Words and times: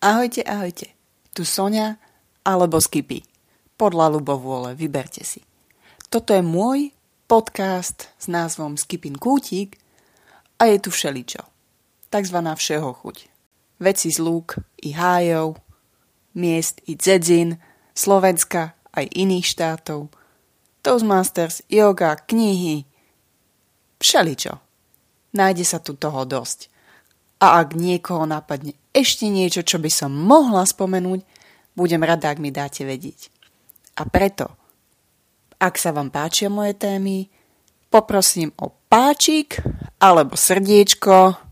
Ahojte, 0.00 0.40
ahojte. 0.48 0.96
Tu 1.36 1.44
Sonia 1.44 2.00
alebo 2.40 2.80
Skipy. 2.80 3.20
Podľa 3.76 4.16
ľubovôle, 4.16 4.72
vyberte 4.72 5.20
si. 5.20 5.44
Toto 6.08 6.32
je 6.32 6.40
môj 6.40 6.96
podcast 7.28 8.08
s 8.16 8.24
názvom 8.24 8.80
Skipin 8.80 9.20
Kútik 9.20 9.76
a 10.56 10.72
je 10.72 10.80
tu 10.80 10.88
všeličo. 10.88 11.44
Takzvaná 12.08 12.56
všeho 12.56 12.96
chuť. 12.96 13.28
Veci 13.76 14.08
z 14.08 14.24
lúk 14.24 14.56
i 14.80 14.96
hájov, 14.96 15.60
miest 16.32 16.80
i 16.88 16.96
dzedzin, 16.96 17.60
Slovenska 17.92 18.72
aj 18.96 19.04
iných 19.04 19.52
štátov, 19.52 20.08
Toastmasters, 20.80 21.60
yoga, 21.68 22.16
knihy, 22.16 22.88
všeličo. 24.00 24.64
Nájde 25.36 25.64
sa 25.68 25.76
tu 25.76 25.92
toho 25.92 26.24
dosť. 26.24 26.72
A 27.44 27.60
ak 27.60 27.76
niekoho 27.76 28.24
napadne 28.24 28.79
ešte 28.90 29.26
niečo, 29.30 29.62
čo 29.62 29.78
by 29.78 29.90
som 29.90 30.10
mohla 30.10 30.66
spomenúť, 30.66 31.22
budem 31.78 32.02
rada, 32.02 32.30
ak 32.30 32.42
mi 32.42 32.50
dáte 32.50 32.82
vedieť. 32.82 33.30
A 33.98 34.06
preto, 34.06 34.54
ak 35.60 35.76
sa 35.76 35.94
vám 35.94 36.10
páčia 36.10 36.48
moje 36.48 36.74
témy, 36.74 37.28
poprosím 37.92 38.50
o 38.58 38.72
páčik 38.88 39.60
alebo 40.00 40.34
srdiečko, 40.34 41.50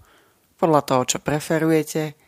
podľa 0.59 0.83
toho, 0.83 1.03
čo 1.07 1.19
preferujete. 1.23 2.19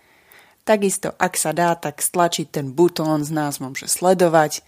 Takisto, 0.62 1.11
ak 1.19 1.34
sa 1.34 1.50
dá, 1.50 1.74
tak 1.74 1.98
stlačiť 1.98 2.47
ten 2.47 2.70
butón 2.70 3.27
s 3.27 3.34
názvom, 3.34 3.74
že 3.74 3.91
sledovať 3.91 4.62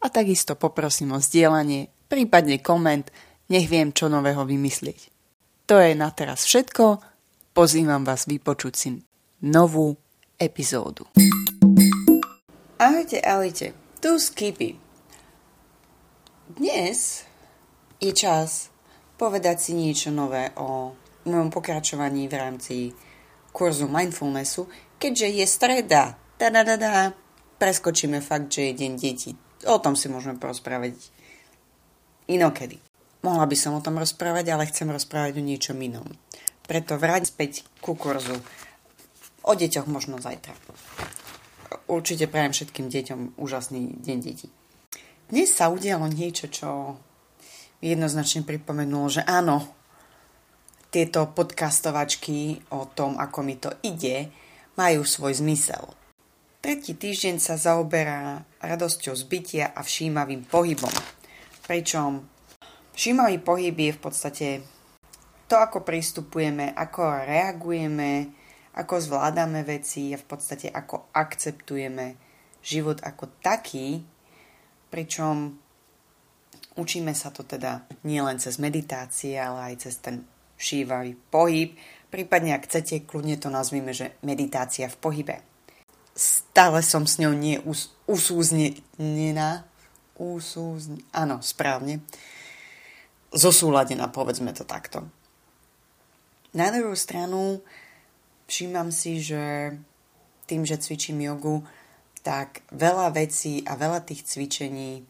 a 0.00 0.08
takisto 0.08 0.56
poprosím 0.56 1.12
o 1.12 1.20
zdieľanie, 1.20 1.92
prípadne 2.08 2.56
koment, 2.58 3.12
nech 3.52 3.68
viem, 3.68 3.92
čo 3.92 4.08
nového 4.08 4.48
vymyslieť. 4.48 5.12
To 5.68 5.76
je 5.76 5.92
na 5.92 6.08
teraz 6.08 6.48
všetko, 6.48 7.04
pozývam 7.52 8.08
vás 8.08 8.24
vypočuť 8.24 8.72
si 8.72 8.88
novú 9.42 9.98
epizódu. 10.38 11.10
Ahojte, 12.78 13.18
ahojte, 13.18 13.74
tu 13.98 14.14
Skipy. 14.14 14.78
Dnes 16.54 17.26
je 17.98 18.12
čas 18.14 18.70
povedať 19.18 19.56
si 19.58 19.72
niečo 19.74 20.14
nové 20.14 20.54
o 20.54 20.94
mojom 21.26 21.50
pokračovaní 21.50 22.30
v 22.30 22.38
rámci 22.38 22.74
kurzu 23.50 23.90
mindfulnessu, 23.90 24.70
keďže 25.02 25.28
je 25.42 25.46
streda. 25.46 26.02
Da-da-da-da. 26.38 27.14
Preskočíme 27.58 28.22
fakt, 28.22 28.50
že 28.50 28.70
je 28.70 28.78
deň 28.78 28.92
detí. 28.98 29.34
O 29.66 29.78
tom 29.78 29.94
si 29.94 30.10
môžeme 30.10 30.38
porozprávať 30.38 30.98
inokedy. 32.26 32.82
Mohla 33.22 33.46
by 33.46 33.56
som 33.58 33.78
o 33.78 33.82
tom 33.82 34.02
rozprávať, 34.02 34.50
ale 34.50 34.66
chcem 34.66 34.90
rozprávať 34.90 35.38
o 35.38 35.46
niečom 35.46 35.78
inom. 35.78 36.06
Preto 36.66 36.98
vráť 36.98 37.30
späť 37.30 37.62
ku 37.78 37.94
kurzu 37.94 38.34
O 39.42 39.58
deťoch 39.58 39.90
možno 39.90 40.22
zajtra. 40.22 40.54
Určite 41.90 42.30
prajem 42.30 42.54
všetkým 42.54 42.86
deťom 42.86 43.20
úžasný 43.42 43.98
deň 43.98 44.18
detí. 44.22 44.48
Dnes 45.26 45.50
sa 45.50 45.66
udialo 45.66 46.06
niečo, 46.06 46.46
čo 46.46 46.94
jednoznačne 47.82 48.46
pripomenulo, 48.46 49.10
že 49.10 49.26
áno, 49.26 49.66
tieto 50.94 51.26
podcastovačky 51.32 52.68
o 52.70 52.86
tom, 52.86 53.18
ako 53.18 53.38
mi 53.42 53.58
to 53.58 53.74
ide, 53.82 54.30
majú 54.78 55.02
svoj 55.02 55.42
zmysel. 55.42 55.90
Tretí 56.62 56.94
týždeň 56.94 57.42
sa 57.42 57.58
zaoberá 57.58 58.46
radosťou 58.62 59.18
zbytia 59.18 59.74
a 59.74 59.82
všímavým 59.82 60.46
pohybom. 60.46 60.94
Pričom 61.66 62.22
všímavý 62.94 63.42
pohyb 63.42 63.74
je 63.74 63.92
v 63.96 64.00
podstate 64.00 64.48
to, 65.50 65.58
ako 65.58 65.82
pristupujeme, 65.82 66.70
ako 66.70 67.26
reagujeme 67.26 68.30
ako 68.72 68.94
zvládame 69.00 69.60
veci 69.68 70.12
a 70.12 70.20
v 70.20 70.26
podstate 70.26 70.72
ako 70.72 71.12
akceptujeme 71.12 72.16
život 72.62 73.02
ako 73.04 73.28
taký, 73.42 74.00
pričom 74.88 75.58
učíme 76.78 77.12
sa 77.12 77.28
to 77.28 77.44
teda 77.44 77.84
nielen 78.06 78.40
cez 78.40 78.56
meditácie, 78.56 79.36
ale 79.36 79.72
aj 79.72 79.88
cez 79.88 79.94
ten 80.00 80.24
šívavý 80.56 81.18
pohyb, 81.28 81.74
prípadne 82.08 82.54
ak 82.54 82.70
chcete, 82.70 83.04
kľudne 83.04 83.36
to 83.36 83.50
nazvime, 83.50 83.90
že 83.90 84.14
meditácia 84.22 84.86
v 84.88 85.00
pohybe. 85.00 85.36
Stále 86.12 86.84
som 86.84 87.08
s 87.08 87.18
ňou 87.18 87.32
nie 87.32 87.56
us- 87.64 87.92
usúznená, 88.04 89.64
usúzne, 90.20 91.00
áno, 91.10 91.40
správne, 91.40 92.04
zosúladená, 93.32 94.12
povedzme 94.12 94.52
to 94.52 94.68
takto. 94.68 95.08
Na 96.52 96.68
druhú 96.68 96.92
stranu, 96.92 97.64
všímam 98.46 98.92
si, 98.92 99.22
že 99.22 99.74
tým, 100.46 100.66
že 100.66 100.80
cvičím 100.80 101.22
jogu, 101.22 101.64
tak 102.22 102.62
veľa 102.70 103.10
vecí 103.14 103.66
a 103.66 103.74
veľa 103.74 104.06
tých 104.06 104.22
cvičení 104.22 105.02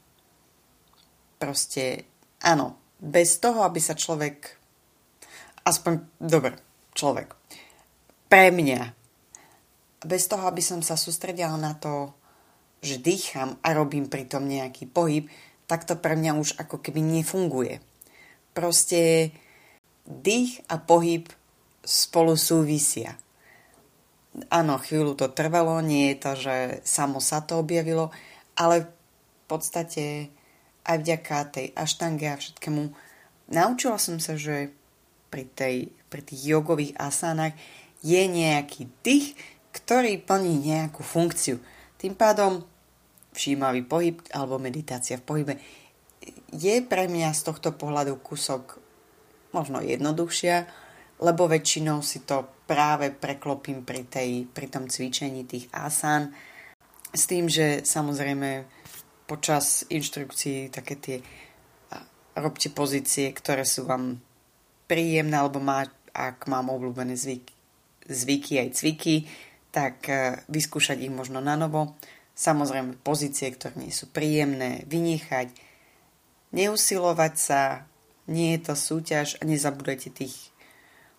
proste, 1.36 2.06
áno, 2.40 2.78
bez 3.02 3.42
toho, 3.42 3.66
aby 3.66 3.82
sa 3.82 3.98
človek, 3.98 4.56
aspoň, 5.66 6.06
dobre, 6.22 6.54
človek, 6.94 7.34
pre 8.30 8.54
mňa, 8.54 8.94
bez 10.06 10.30
toho, 10.30 10.46
aby 10.46 10.62
som 10.62 10.80
sa 10.80 10.94
sústredila 10.94 11.58
na 11.58 11.74
to, 11.74 12.14
že 12.82 13.02
dýcham 13.02 13.58
a 13.62 13.74
robím 13.74 14.06
pritom 14.06 14.46
nejaký 14.46 14.90
pohyb, 14.90 15.26
tak 15.66 15.86
to 15.86 15.94
pre 15.98 16.18
mňa 16.18 16.32
už 16.38 16.58
ako 16.58 16.82
keby 16.82 17.02
nefunguje. 17.02 17.78
Proste 18.54 19.30
dých 20.06 20.62
a 20.66 20.78
pohyb 20.82 21.30
spolu 21.82 22.38
súvisia 22.38 23.18
áno, 24.48 24.80
chvíľu 24.80 25.12
to 25.14 25.28
trvalo, 25.32 25.80
nie 25.84 26.12
je 26.12 26.16
to, 26.16 26.32
že 26.36 26.56
samo 26.84 27.20
sa 27.20 27.44
to 27.44 27.60
objavilo, 27.60 28.08
ale 28.56 28.88
v 28.88 29.44
podstate 29.48 30.32
aj 30.88 30.96
vďaka 31.04 31.36
tej 31.52 31.66
aštange 31.76 32.26
a 32.26 32.40
všetkému 32.40 32.82
naučila 33.52 34.00
som 34.00 34.16
sa, 34.18 34.34
že 34.40 34.72
pri, 35.28 35.44
tej, 35.52 35.92
pri 36.08 36.22
tých 36.24 36.40
jogových 36.48 36.96
asánach 36.96 37.52
je 38.02 38.22
nejaký 38.24 38.88
dých, 39.04 39.36
ktorý 39.72 40.20
plní 40.20 40.72
nejakú 40.72 41.00
funkciu. 41.00 41.60
Tým 41.96 42.18
pádom 42.18 42.66
všímavý 43.32 43.86
pohyb 43.86 44.20
alebo 44.34 44.60
meditácia 44.60 45.16
v 45.16 45.24
pohybe 45.24 45.54
je 46.52 46.76
pre 46.84 47.08
mňa 47.08 47.32
z 47.32 47.40
tohto 47.48 47.72
pohľadu 47.72 48.20
kúsok 48.20 48.76
možno 49.56 49.80
jednoduchšia, 49.80 50.68
lebo 51.22 51.46
väčšinou 51.46 52.02
si 52.02 52.26
to 52.26 52.66
práve 52.66 53.14
preklopím 53.14 53.86
pri, 53.86 54.02
tej, 54.10 54.50
pri 54.50 54.66
tom 54.66 54.90
cvičení 54.90 55.46
tých 55.46 55.70
asán. 55.70 56.34
S 57.14 57.30
tým, 57.30 57.46
že 57.46 57.86
samozrejme 57.86 58.66
počas 59.30 59.86
inštrukcií 59.86 60.68
také 60.74 60.94
tie 60.98 61.16
robte 62.36 62.72
pozície, 62.72 63.30
ktoré 63.32 63.64
sú 63.64 63.84
vám 63.84 64.20
príjemné, 64.88 65.36
alebo 65.36 65.60
má, 65.60 65.84
ak 66.12 66.48
mám 66.48 66.72
obľúbené 66.72 67.16
zvyk, 67.16 67.44
zvyky 68.08 68.60
aj 68.60 68.68
cviky, 68.76 69.16
tak 69.72 70.04
e, 70.08 70.40
vyskúšať 70.48 71.00
ich 71.00 71.12
možno 71.12 71.40
na 71.40 71.56
novo. 71.56 71.96
Samozrejme 72.32 73.00
pozície, 73.04 73.52
ktoré 73.52 73.76
nie 73.76 73.92
sú 73.92 74.08
príjemné, 74.08 74.84
vynechať, 74.88 75.52
neusilovať 76.56 77.34
sa, 77.36 77.60
nie 78.28 78.56
je 78.56 78.60
to 78.72 78.74
súťaž 78.76 79.36
a 79.40 79.42
nezabudajte 79.44 80.08
tých 80.12 80.51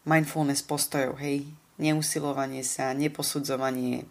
mindfulness 0.04 0.64
postojov, 0.64 1.20
hej, 1.20 1.48
neusilovanie 1.80 2.62
sa, 2.62 2.92
neposudzovanie, 2.92 4.06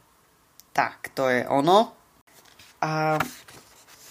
tak, 0.73 1.13
to 1.13 1.29
je 1.29 1.45
ono. 1.47 1.93
A 2.83 3.21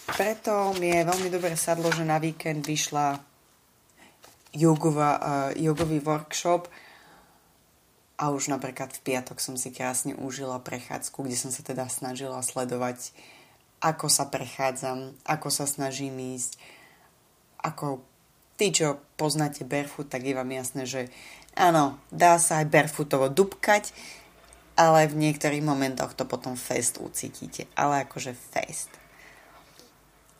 preto 0.08 0.72
mi 0.78 0.88
je 0.90 1.08
veľmi 1.08 1.28
dobre 1.28 1.58
sadlo, 1.58 1.90
že 1.92 2.06
na 2.06 2.22
víkend 2.22 2.64
vyšla 2.64 3.20
jogová, 4.54 5.12
uh, 5.18 5.50
jogový 5.58 5.98
workshop. 6.00 6.70
A 8.22 8.30
už 8.30 8.54
napríklad 8.54 8.94
v 8.94 9.02
piatok 9.02 9.42
som 9.42 9.58
si 9.58 9.74
krásne 9.74 10.14
užila 10.14 10.62
prechádzku, 10.62 11.26
kde 11.26 11.34
som 11.34 11.50
sa 11.50 11.66
teda 11.66 11.90
snažila 11.90 12.38
sledovať, 12.38 13.10
ako 13.82 14.06
sa 14.06 14.30
prechádzam, 14.30 15.18
ako 15.26 15.48
sa 15.50 15.66
snažím 15.66 16.14
ísť, 16.38 16.54
ako 17.58 18.06
tí, 18.54 18.70
čo 18.70 19.02
poznáte 19.18 19.66
barefoot, 19.66 20.06
tak 20.06 20.22
je 20.22 20.38
vám 20.38 20.54
jasné, 20.54 20.86
že 20.86 21.10
Áno, 21.52 22.00
dá 22.08 22.40
sa 22.40 22.64
aj 22.64 22.72
barefootovo 22.72 23.28
dubkať, 23.28 23.92
ale 24.72 25.04
v 25.04 25.20
niektorých 25.28 25.60
momentoch 25.60 26.16
to 26.16 26.24
potom 26.24 26.56
fest 26.56 26.96
ucítite. 26.96 27.68
Ale 27.76 28.08
akože 28.08 28.32
fest. 28.32 28.88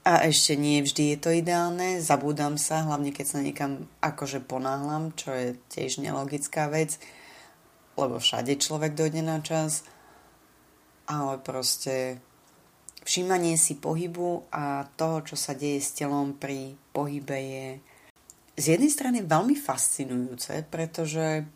A 0.02 0.26
ešte 0.26 0.58
nie 0.58 0.82
vždy 0.82 1.14
je 1.14 1.18
to 1.20 1.30
ideálne, 1.30 2.02
zabúdam 2.02 2.58
sa, 2.58 2.82
hlavne 2.82 3.14
keď 3.14 3.26
sa 3.28 3.38
niekam 3.38 3.86
akože 4.02 4.42
ponáhlam, 4.42 5.14
čo 5.14 5.30
je 5.30 5.54
tiež 5.70 6.02
nelogická 6.02 6.66
vec, 6.66 6.98
lebo 7.94 8.18
všade 8.18 8.58
človek 8.58 8.98
dojde 8.98 9.22
na 9.22 9.38
čas, 9.38 9.86
ale 11.06 11.38
proste 11.38 12.18
všímanie 13.06 13.54
si 13.54 13.78
pohybu 13.78 14.50
a 14.50 14.90
toho, 14.98 15.22
čo 15.22 15.38
sa 15.38 15.54
deje 15.54 15.78
s 15.78 15.94
telom 15.94 16.34
pri 16.34 16.74
pohybe 16.90 17.38
je 17.38 17.68
z 18.52 18.64
jednej 18.76 18.92
strany 18.92 19.24
veľmi 19.24 19.56
fascinujúce, 19.56 20.68
pretože 20.68 21.48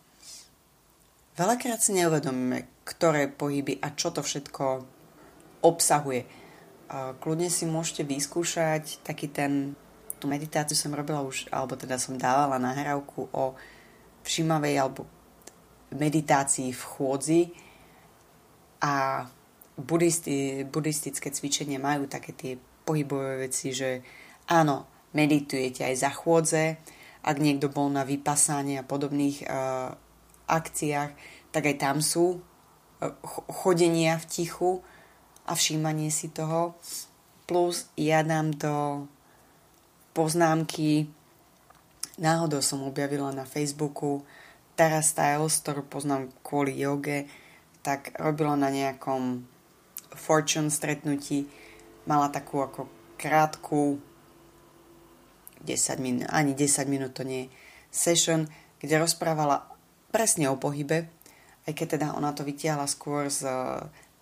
veľakrát 1.36 1.80
si 1.80 1.92
neuvedomíme, 1.92 2.84
ktoré 2.88 3.28
pohyby 3.28 3.76
a 3.84 3.92
čo 3.92 4.08
to 4.14 4.24
všetko 4.24 4.86
obsahuje. 5.60 6.24
Kľudne 7.20 7.50
si 7.52 7.66
môžete 7.68 8.06
vyskúšať 8.06 9.04
taký 9.04 9.28
ten, 9.28 9.76
tú 10.16 10.30
meditáciu 10.30 10.78
som 10.78 10.94
robila 10.94 11.20
už, 11.20 11.50
alebo 11.52 11.76
teda 11.76 12.00
som 12.00 12.16
dávala 12.16 12.56
nahrávku 12.56 13.28
o 13.34 13.58
všímavej 14.24 14.74
alebo 14.80 15.04
meditácii 15.92 16.72
v 16.72 16.82
chôdzi 16.82 17.42
a 18.80 19.26
buddhisti, 19.76 20.64
buddhistické 20.64 21.28
cvičenia 21.28 21.76
majú 21.76 22.08
také 22.08 22.32
tie 22.32 22.52
pohybové 22.56 23.50
veci, 23.50 23.74
že 23.74 24.00
áno, 24.48 24.95
meditujete 25.16 25.88
aj 25.88 25.94
za 25.96 26.10
chôdze, 26.12 26.76
ak 27.24 27.36
niekto 27.40 27.72
bol 27.72 27.88
na 27.88 28.04
vypasáne 28.04 28.76
a 28.76 28.84
podobných 28.84 29.48
uh, 29.48 29.96
akciách, 30.46 31.16
tak 31.50 31.62
aj 31.64 31.76
tam 31.80 32.04
sú 32.04 32.38
uh, 32.38 33.12
chodenia 33.48 34.20
v 34.20 34.28
tichu 34.28 34.84
a 35.48 35.56
všímanie 35.56 36.12
si 36.12 36.28
toho. 36.28 36.76
Plus 37.48 37.88
ja 37.96 38.20
dám 38.20 38.52
do 38.52 39.08
poznámky, 40.12 41.08
náhodou 42.20 42.60
som 42.60 42.84
objavila 42.84 43.32
na 43.32 43.48
Facebooku 43.48 44.22
Tara 44.76 45.00
Styles, 45.00 45.56
ktorú 45.64 45.88
poznám 45.88 46.28
kvôli 46.44 46.76
joge, 46.76 47.24
tak 47.80 48.12
robila 48.20 48.58
na 48.58 48.68
nejakom 48.68 49.46
Fortune 50.12 50.72
stretnutí, 50.72 51.48
mala 52.08 52.28
takú 52.28 52.60
ako 52.60 52.90
krátku 53.16 54.00
10 55.66 55.98
minút, 55.98 56.30
ani 56.30 56.54
10 56.54 56.86
minút 56.86 57.18
to 57.18 57.26
nie 57.26 57.50
session, 57.90 58.46
kde 58.78 59.02
rozprávala 59.02 59.66
presne 60.14 60.46
o 60.46 60.54
pohybe, 60.54 61.10
aj 61.66 61.72
keď 61.74 61.86
teda 61.98 62.06
ona 62.14 62.30
to 62.30 62.46
vytiahla 62.46 62.86
skôr 62.86 63.26
z 63.26 63.42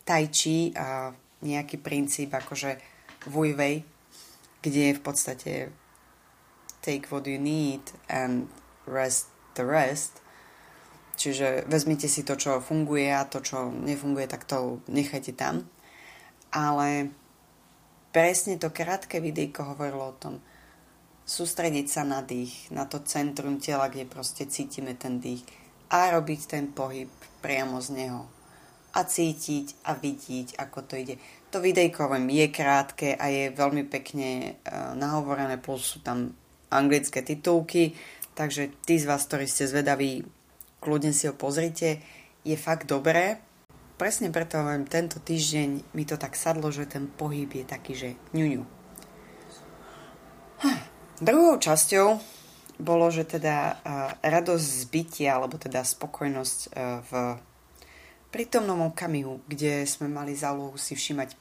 tai 0.08 0.32
chi 0.32 0.73
a 0.73 1.12
nejaký 1.44 1.76
princíp 1.85 2.32
akože 2.32 2.81
Wui 3.29 3.52
Wei, 3.52 3.85
kde 4.64 4.81
je 4.88 4.99
v 4.99 5.02
podstate 5.05 5.52
take 6.81 7.08
what 7.12 7.29
you 7.29 7.41
need 7.41 7.81
and 8.08 8.49
rest 8.88 9.29
the 9.56 9.64
rest. 9.64 10.20
Čiže 11.14 11.64
vezmite 11.70 12.11
si 12.11 12.26
to, 12.26 12.35
čo 12.35 12.58
funguje 12.58 13.06
a 13.08 13.25
to, 13.25 13.38
čo 13.38 13.70
nefunguje, 13.70 14.26
tak 14.26 14.44
to 14.44 14.82
nechajte 14.91 15.32
tam. 15.38 15.69
Ale 16.50 17.14
presne 18.11 18.58
to 18.58 18.75
krátke 18.75 19.23
videjko 19.23 19.75
hovorilo 19.75 20.11
o 20.11 20.19
tom, 20.19 20.35
sústrediť 21.25 21.87
sa 21.88 22.05
na 22.05 22.21
dých, 22.21 22.69
na 22.69 22.85
to 22.85 23.00
centrum 23.00 23.56
tela, 23.56 23.88
kde 23.88 24.05
proste 24.05 24.44
cítime 24.44 24.93
ten 24.93 25.21
dých 25.21 25.44
a 25.88 26.12
robiť 26.12 26.41
ten 26.49 26.65
pohyb 26.69 27.09
priamo 27.41 27.81
z 27.81 27.88
neho. 27.97 28.29
A 28.94 29.03
cítiť 29.03 29.75
a 29.88 29.99
vidieť, 29.99 30.61
ako 30.61 30.79
to 30.87 30.94
ide. 30.94 31.19
To 31.50 31.59
videjko 31.59 32.06
je 32.15 32.47
krátke 32.53 33.19
a 33.19 33.26
je 33.26 33.50
veľmi 33.50 33.91
pekne 33.91 34.55
uh, 34.55 34.94
nahovorené, 34.94 35.59
plus 35.59 35.82
sú 35.82 35.99
tam 35.99 36.31
anglické 36.71 37.23
titulky, 37.27 37.94
takže 38.38 38.70
tí 38.87 38.99
z 38.99 39.06
vás, 39.06 39.27
ktorí 39.27 39.50
ste 39.50 39.67
zvedaví, 39.67 40.23
kľudne 40.79 41.11
si 41.11 41.27
ho 41.27 41.35
pozrite, 41.35 42.03
je 42.47 42.56
fakt 42.59 42.87
dobré. 42.87 43.41
Presne 43.94 44.31
preto 44.35 44.59
hovorím, 44.59 44.91
tento 44.91 45.23
týždeň 45.23 45.94
mi 45.94 46.05
to 46.06 46.19
tak 46.19 46.35
sadlo, 46.35 46.70
že 46.70 46.91
ten 46.91 47.06
pohyb 47.06 47.50
je 47.50 47.65
taký, 47.67 47.93
že 47.94 48.09
ňuňu. 48.35 48.83
Druhou 51.22 51.62
časťou 51.62 52.19
bolo, 52.82 53.06
že 53.14 53.22
teda 53.22 53.78
uh, 53.78 54.11
radosť 54.19 54.66
z 54.66 54.82
bytia, 54.90 55.31
alebo 55.38 55.55
teda 55.62 55.87
spokojnosť 55.87 56.58
uh, 56.75 56.99
v 57.06 57.12
prítomnom 58.34 58.90
okamihu, 58.90 59.38
kde 59.46 59.87
sme 59.87 60.11
mali 60.11 60.34
zálohu 60.34 60.75
si 60.75 60.99
všímať 60.99 61.38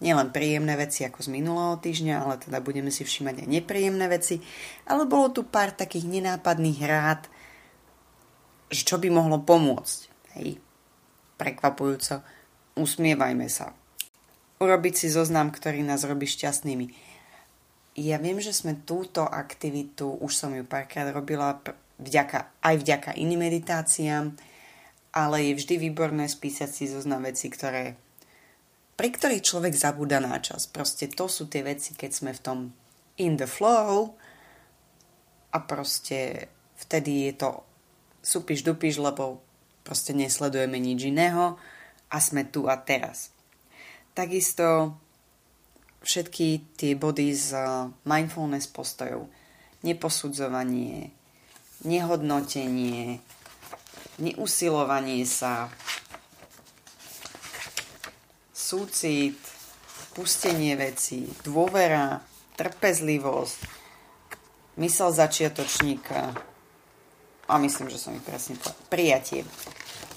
nielen 0.00 0.32
príjemné 0.32 0.80
veci 0.80 1.04
ako 1.04 1.24
z 1.24 1.28
minulého 1.28 1.76
týždňa, 1.76 2.14
ale 2.24 2.40
teda 2.40 2.64
budeme 2.64 2.88
si 2.88 3.04
všímať 3.04 3.44
aj 3.44 3.48
nepríjemné 3.48 4.08
veci, 4.08 4.40
ale 4.88 5.04
bolo 5.04 5.28
tu 5.28 5.44
pár 5.44 5.76
takých 5.76 6.08
nenápadných 6.08 6.80
rád, 6.88 7.28
že 8.72 8.80
čo 8.80 8.96
by 8.96 9.12
mohlo 9.12 9.44
pomôcť. 9.44 9.98
Hej, 10.40 10.56
prekvapujúco, 11.36 12.24
usmievajme 12.80 13.48
sa. 13.52 13.76
Urobiť 14.56 15.04
si 15.04 15.12
zoznam, 15.12 15.52
ktorý 15.52 15.84
nás 15.84 16.00
robí 16.08 16.24
šťastnými. 16.24 17.15
Ja 17.96 18.20
viem, 18.20 18.36
že 18.44 18.52
sme 18.52 18.76
túto 18.84 19.24
aktivitu, 19.24 20.20
už 20.20 20.32
som 20.36 20.52
ju 20.52 20.68
párkrát 20.68 21.08
robila 21.08 21.56
vďaka, 21.96 22.52
aj 22.60 22.74
vďaka 22.84 23.10
iným 23.16 23.48
meditáciám, 23.48 24.36
ale 25.16 25.36
je 25.48 25.52
vždy 25.56 25.74
výborné 25.80 26.28
spísať 26.28 26.68
si 26.68 26.92
zoznam 26.92 27.24
veci, 27.24 27.48
ktoré, 27.48 27.96
pri 29.00 29.08
ktorých 29.08 29.40
človek 29.40 29.72
zabúda 29.72 30.20
na 30.20 30.36
čas. 30.44 30.68
Proste 30.68 31.08
to 31.08 31.24
sú 31.24 31.48
tie 31.48 31.64
veci, 31.64 31.96
keď 31.96 32.10
sme 32.12 32.36
v 32.36 32.42
tom 32.44 32.58
in 33.16 33.40
the 33.40 33.48
flow 33.48 34.12
a 35.48 35.58
proste 35.64 36.52
vtedy 36.76 37.32
je 37.32 37.40
to 37.40 37.64
supiš 38.20 38.60
dupiš, 38.60 39.00
lebo 39.00 39.40
proste 39.80 40.12
nesledujeme 40.12 40.76
nič 40.76 41.08
iného 41.08 41.56
a 42.12 42.16
sme 42.20 42.44
tu 42.44 42.68
a 42.68 42.76
teraz. 42.76 43.32
Takisto 44.12 45.00
všetky 46.06 46.78
tie 46.78 46.94
body 46.94 47.34
z 47.34 47.58
mindfulness 48.06 48.70
postojov, 48.70 49.26
neposudzovanie, 49.82 51.10
nehodnotenie, 51.82 53.18
neusilovanie 54.22 55.26
sa, 55.26 55.66
súcit, 58.54 59.36
pustenie 60.14 60.78
veci, 60.78 61.26
dôvera, 61.42 62.22
trpezlivosť, 62.54 63.58
mysel 64.78 65.10
začiatočníka, 65.10 66.54
a 67.46 67.62
myslím, 67.62 67.86
že 67.90 67.98
som 68.02 68.14
ich 68.14 68.26
presne 68.26 68.58
povedal. 68.58 68.90
Prijatie. 68.90 69.40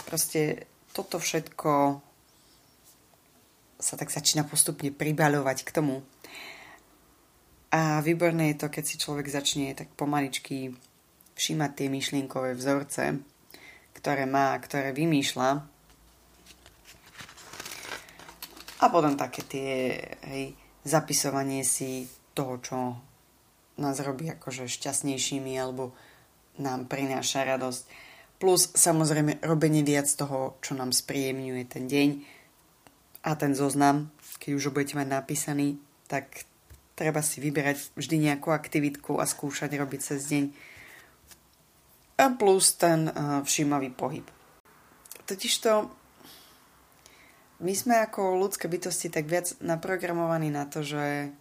Proste 0.10 0.66
toto 0.94 1.22
všetko 1.22 2.02
sa 3.80 3.96
tak 3.96 4.12
začína 4.12 4.44
postupne 4.44 4.92
pribaľovať 4.92 5.64
k 5.64 5.72
tomu. 5.72 6.04
A 7.72 8.04
výborné 8.04 8.52
je 8.54 8.66
to, 8.66 8.68
keď 8.68 8.84
si 8.84 9.00
človek 9.00 9.32
začne 9.32 9.72
tak 9.72 9.88
pomaličky 9.96 10.76
všímať 11.40 11.72
tie 11.72 11.88
myšlienkové 11.88 12.60
vzorce, 12.60 13.24
ktoré 13.96 14.28
má, 14.28 14.52
ktoré 14.60 14.92
vymýšľa. 14.92 15.50
A 18.80 18.86
potom 18.92 19.16
také 19.16 19.42
tie 19.48 19.72
hej, 20.28 20.56
zapisovanie 20.84 21.64
si 21.64 22.08
toho, 22.36 22.60
čo 22.60 22.78
nás 23.80 23.96
robí 24.04 24.28
akože 24.28 24.68
šťastnejšími 24.68 25.56
alebo 25.56 25.96
nám 26.60 26.92
prináša 26.92 27.48
radosť. 27.48 27.82
Plus 28.40 28.72
samozrejme 28.76 29.44
robenie 29.44 29.84
viac 29.84 30.08
toho, 30.12 30.60
čo 30.64 30.76
nám 30.76 30.92
spríjemňuje 30.92 31.64
ten 31.68 31.88
deň 31.88 32.10
a 33.24 33.36
ten 33.36 33.52
zoznam, 33.52 34.12
keď 34.40 34.52
už 34.56 34.64
ho 34.70 34.76
budete 34.76 34.96
mať 34.96 35.08
napísaný, 35.12 35.80
tak 36.08 36.48
treba 36.96 37.24
si 37.24 37.40
vyberať 37.44 37.96
vždy 37.96 38.16
nejakú 38.32 38.52
aktivitku 38.52 39.20
a 39.20 39.28
skúšať 39.28 39.72
robiť 39.76 40.00
cez 40.04 40.20
deň. 40.28 40.46
A 42.20 42.26
plus 42.36 42.76
ten 42.76 43.08
uh, 43.08 43.40
všímavý 43.44 43.96
pohyb. 43.96 44.28
Totižto 45.24 46.00
my 47.60 47.74
sme 47.76 48.00
ako 48.00 48.40
ľudské 48.40 48.72
bytosti 48.72 49.12
tak 49.12 49.28
viac 49.28 49.52
naprogramovaní 49.60 50.48
na 50.48 50.64
to, 50.64 50.80
že 50.80 51.32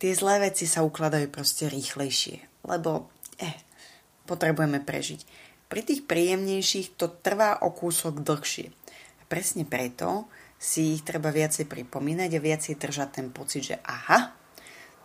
tie 0.00 0.12
zlé 0.16 0.48
veci 0.48 0.64
sa 0.64 0.80
ukladajú 0.80 1.28
proste 1.28 1.68
rýchlejšie. 1.68 2.64
Lebo 2.64 3.12
eh, 3.36 3.60
potrebujeme 4.24 4.80
prežiť. 4.80 5.20
Pri 5.68 5.84
tých 5.84 6.08
príjemnejších 6.08 6.96
to 6.96 7.12
trvá 7.12 7.60
o 7.60 7.70
kúsok 7.70 8.24
dlhšie. 8.24 8.72
Presne 9.30 9.62
preto 9.62 10.26
si 10.58 10.98
ich 10.98 11.06
treba 11.06 11.30
viacej 11.30 11.70
pripomínať 11.70 12.30
a 12.34 12.42
viacej 12.42 12.74
držať 12.76 13.08
ten 13.22 13.28
pocit, 13.30 13.70
že 13.70 13.76
aha, 13.86 14.34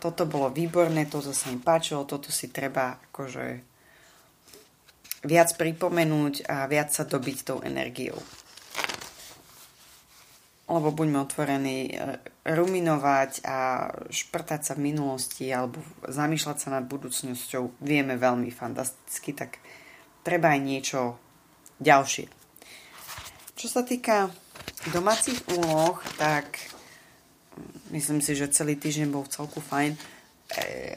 toto 0.01 0.25
bolo 0.25 0.49
výborné, 0.49 1.05
toto 1.05 1.29
sa 1.31 1.53
mi 1.53 1.61
páčilo, 1.61 2.09
toto 2.09 2.33
si 2.33 2.49
treba 2.49 2.97
akože 3.13 3.61
viac 5.29 5.49
pripomenúť 5.53 6.49
a 6.49 6.65
viac 6.65 6.89
sa 6.89 7.05
dobiť 7.05 7.37
tou 7.45 7.61
energiou 7.61 8.17
lebo 10.65 10.89
buďme 10.89 11.21
otvorení, 11.21 11.93
e, 11.93 12.17
ruminovať 12.49 13.45
a 13.45 13.57
šprtať 14.09 14.61
sa 14.65 14.73
v 14.73 14.89
minulosti 14.89 15.45
alebo 15.53 15.77
zamýšľať 16.09 16.57
sa 16.57 16.69
nad 16.73 16.89
budúcnosťou 16.89 17.85
vieme 17.85 18.17
veľmi 18.17 18.49
fantasticky, 18.49 19.37
tak 19.37 19.61
treba 20.25 20.57
aj 20.57 20.61
niečo 20.65 20.99
ďalšie. 21.77 22.44
Čo 23.55 23.71
sa 23.71 23.87
týka 23.87 24.35
domácich 24.91 25.39
úloh, 25.55 25.95
tak 26.19 26.59
myslím 27.95 28.19
si, 28.19 28.35
že 28.35 28.51
celý 28.51 28.75
týždeň 28.75 29.07
bol 29.07 29.23
v 29.23 29.31
celku 29.31 29.63
fajn 29.63 29.95
e, 29.95 29.99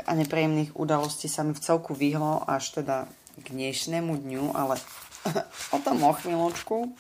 a 0.02 0.10
nepríjemných 0.18 0.74
udalostí 0.74 1.30
sa 1.30 1.46
mi 1.46 1.54
v 1.54 1.62
celku 1.62 1.94
vyhlo 1.94 2.42
až 2.50 2.82
teda 2.82 3.06
k 3.38 3.46
dnešnému 3.54 4.10
dňu, 4.10 4.58
ale 4.58 4.74
o 5.76 5.78
tom 5.78 6.02
o 6.02 6.10
chvíľočku. 6.10 6.90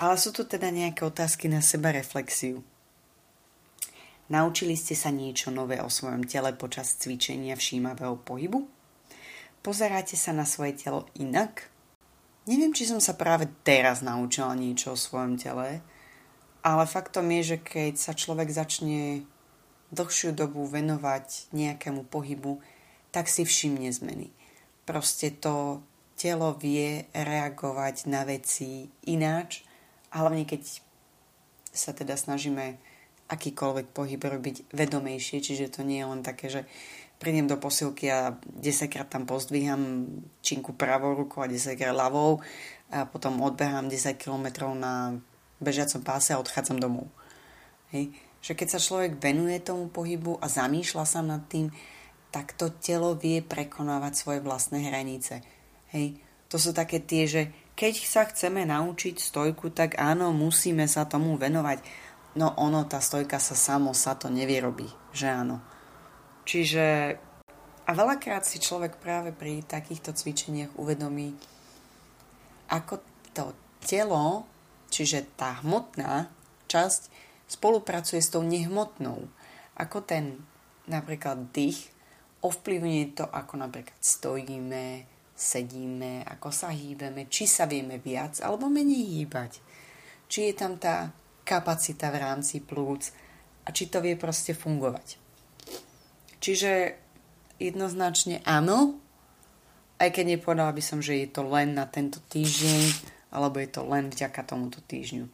Ale 0.00 0.16
sú 0.16 0.32
tu 0.32 0.48
teda 0.48 0.72
nejaké 0.72 1.04
otázky 1.04 1.52
na 1.52 1.60
seba 1.60 1.92
reflexiu. 1.92 2.64
Naučili 4.32 4.80
ste 4.80 4.96
sa 4.96 5.12
niečo 5.12 5.52
nové 5.52 5.84
o 5.84 5.92
svojom 5.92 6.24
tele 6.24 6.56
počas 6.56 6.96
cvičenia 6.96 7.52
všímavého 7.52 8.16
pohybu? 8.16 8.64
Pozeráte 9.60 10.16
sa 10.16 10.32
na 10.32 10.48
svoje 10.48 10.72
telo 10.80 11.04
inak? 11.20 11.73
Neviem, 12.44 12.76
či 12.76 12.84
som 12.84 13.00
sa 13.00 13.16
práve 13.16 13.48
teraz 13.64 14.04
naučila 14.04 14.52
niečo 14.52 14.92
o 14.92 15.00
svojom 15.00 15.40
tele, 15.40 15.80
ale 16.60 16.84
faktom 16.84 17.32
je, 17.40 17.56
že 17.56 17.58
keď 17.64 17.92
sa 17.96 18.12
človek 18.12 18.52
začne 18.52 19.24
dlhšiu 19.92 20.36
dobu 20.36 20.68
venovať 20.68 21.52
nejakému 21.56 22.04
pohybu, 22.04 22.60
tak 23.16 23.32
si 23.32 23.48
všimne 23.48 23.88
zmeny. 23.88 24.28
Proste 24.84 25.32
to 25.32 25.80
telo 26.20 26.52
vie 26.60 27.08
reagovať 27.16 28.12
na 28.12 28.28
veci 28.28 28.92
ináč, 29.08 29.64
hlavne 30.12 30.44
keď 30.44 30.84
sa 31.72 31.96
teda 31.96 32.14
snažíme 32.14 32.76
akýkoľvek 33.24 33.86
pohyb 33.96 34.20
robiť 34.20 34.68
vedomejšie, 34.68 35.40
čiže 35.40 35.72
to 35.72 35.80
nie 35.80 36.04
je 36.04 36.10
len 36.12 36.20
také, 36.20 36.52
že 36.52 36.62
prídem 37.24 37.48
do 37.48 37.56
posilky 37.56 38.12
a 38.12 38.36
10 38.36 38.92
krát 38.92 39.08
tam 39.08 39.24
pozdvíham 39.24 40.04
činku 40.44 40.76
pravou 40.76 41.16
rukou 41.16 41.40
a 41.40 41.48
10 41.48 41.72
krát 41.80 41.96
ľavou 41.96 42.44
a 42.92 43.08
potom 43.08 43.40
odbehám 43.40 43.88
10 43.88 44.20
km 44.20 44.68
na 44.76 45.16
bežiacom 45.64 46.04
páse 46.04 46.36
a 46.36 46.40
odchádzam 46.44 46.76
domov. 46.76 47.08
Hej. 47.96 48.12
Že 48.44 48.52
keď 48.60 48.68
sa 48.68 48.84
človek 48.84 49.16
venuje 49.16 49.56
tomu 49.64 49.88
pohybu 49.88 50.36
a 50.36 50.52
zamýšľa 50.52 51.04
sa 51.08 51.24
nad 51.24 51.48
tým, 51.48 51.72
tak 52.28 52.52
to 52.52 52.68
telo 52.76 53.16
vie 53.16 53.40
prekonávať 53.40 54.12
svoje 54.12 54.44
vlastné 54.44 54.84
hranice. 54.84 55.40
Hej. 55.96 56.20
To 56.52 56.60
sú 56.60 56.76
také 56.76 57.00
tie, 57.00 57.24
že 57.24 57.42
keď 57.72 57.94
sa 58.04 58.22
chceme 58.28 58.68
naučiť 58.68 59.16
stojku, 59.18 59.72
tak 59.72 59.96
áno, 59.96 60.30
musíme 60.30 60.84
sa 60.84 61.08
tomu 61.08 61.40
venovať. 61.40 61.82
No 62.36 62.52
ono, 62.54 62.84
tá 62.84 63.00
stojka 63.02 63.40
sa 63.40 63.56
samo 63.56 63.90
sa 63.96 64.14
to 64.14 64.30
nevyrobí, 64.30 64.86
že 65.10 65.30
áno. 65.30 65.62
Čiže 66.44 67.16
a 67.84 67.90
veľakrát 67.92 68.48
si 68.48 68.56
človek 68.56 68.96
práve 68.96 69.36
pri 69.36 69.60
takýchto 69.60 70.16
cvičeniach 70.16 70.72
uvedomí, 70.80 71.36
ako 72.72 73.04
to 73.36 73.52
telo, 73.84 74.48
čiže 74.88 75.36
tá 75.36 75.60
hmotná 75.60 76.32
časť, 76.64 77.12
spolupracuje 77.44 78.24
s 78.24 78.32
tou 78.32 78.40
nehmotnou. 78.40 79.28
Ako 79.76 80.00
ten 80.00 80.40
napríklad 80.88 81.52
dých 81.52 81.92
ovplyvňuje 82.40 83.20
to, 83.20 83.28
ako 83.28 83.60
napríklad 83.60 84.00
stojíme, 84.00 85.04
sedíme, 85.36 86.24
ako 86.24 86.48
sa 86.48 86.72
hýbeme, 86.72 87.28
či 87.28 87.44
sa 87.44 87.68
vieme 87.68 88.00
viac 88.00 88.40
alebo 88.40 88.72
menej 88.72 89.20
hýbať. 89.20 89.60
Či 90.24 90.50
je 90.50 90.54
tam 90.56 90.80
tá 90.80 91.12
kapacita 91.44 92.08
v 92.08 92.20
rámci 92.24 92.64
plúc 92.64 93.12
a 93.68 93.68
či 93.76 93.92
to 93.92 94.00
vie 94.00 94.16
proste 94.16 94.56
fungovať. 94.56 95.23
Čiže 96.44 97.00
jednoznačne 97.56 98.44
áno, 98.44 99.00
aj 99.96 100.12
keď 100.12 100.36
nepovedala 100.36 100.76
by 100.76 100.82
som, 100.84 101.00
že 101.00 101.24
je 101.24 101.28
to 101.32 101.40
len 101.48 101.72
na 101.72 101.88
tento 101.88 102.20
týždeň, 102.20 103.08
alebo 103.32 103.64
je 103.64 103.68
to 103.72 103.80
len 103.88 104.12
vďaka 104.12 104.44
tomuto 104.44 104.84
týždňu. 104.84 105.24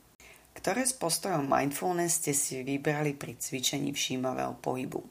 Ktoré 0.55 0.87
z 0.87 0.95
postojov 0.95 1.43
mindfulness 1.43 2.23
ste 2.23 2.31
si 2.31 2.63
vybrali 2.63 3.19
pri 3.19 3.35
cvičení 3.35 3.91
všímavého 3.91 4.55
pohybu? 4.63 5.03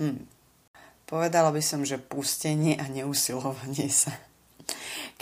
Hm, 0.00 0.36
Povedala 1.06 1.54
by 1.54 1.62
som, 1.62 1.86
že 1.86 2.02
pustenie 2.02 2.74
a 2.74 2.90
neusilovanie 2.90 3.86
sa. 3.86 4.10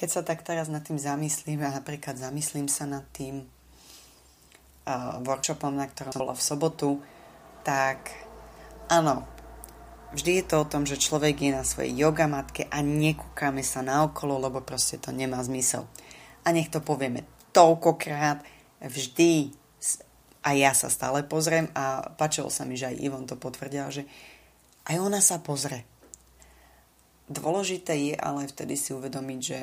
Keď 0.00 0.08
sa 0.08 0.22
tak 0.24 0.40
teraz 0.40 0.72
nad 0.72 0.80
tým 0.80 0.96
zamyslím, 0.96 1.60
a 1.60 1.76
napríklad 1.76 2.16
zamyslím 2.16 2.72
sa 2.72 2.88
nad 2.88 3.04
tým 3.12 3.44
uh, 3.44 5.20
workshopom, 5.20 5.76
na 5.76 5.84
ktorom 5.84 6.16
bola 6.16 6.32
v 6.32 6.40
sobotu, 6.40 7.04
tak 7.60 8.16
áno, 8.88 9.28
vždy 10.14 10.40
je 10.40 10.44
to 10.46 10.56
o 10.62 10.70
tom, 10.70 10.86
že 10.86 11.02
človek 11.02 11.42
je 11.42 11.50
na 11.50 11.66
svojej 11.66 11.92
yogamatke 11.92 12.70
a 12.70 12.80
nekúkame 12.80 13.66
sa 13.66 13.82
naokolo, 13.82 14.38
lebo 14.38 14.62
proste 14.62 14.96
to 14.96 15.10
nemá 15.10 15.42
zmysel. 15.42 15.90
A 16.46 16.54
nech 16.54 16.70
to 16.70 16.78
povieme 16.78 17.26
toľkokrát, 17.50 18.40
vždy 18.78 19.50
a 20.44 20.52
ja 20.52 20.76
sa 20.76 20.92
stále 20.92 21.24
pozriem 21.24 21.72
a 21.72 22.14
páčilo 22.14 22.52
sa 22.52 22.68
mi, 22.68 22.76
že 22.76 22.92
aj 22.92 23.00
Ivon 23.00 23.24
to 23.24 23.34
potvrdil, 23.34 23.88
že 23.88 24.02
aj 24.86 24.96
ona 25.00 25.24
sa 25.24 25.40
pozre. 25.40 25.88
Dôležité 27.24 27.96
je 27.96 28.14
ale 28.20 28.44
vtedy 28.44 28.76
si 28.76 28.92
uvedomiť, 28.92 29.40
že 29.40 29.60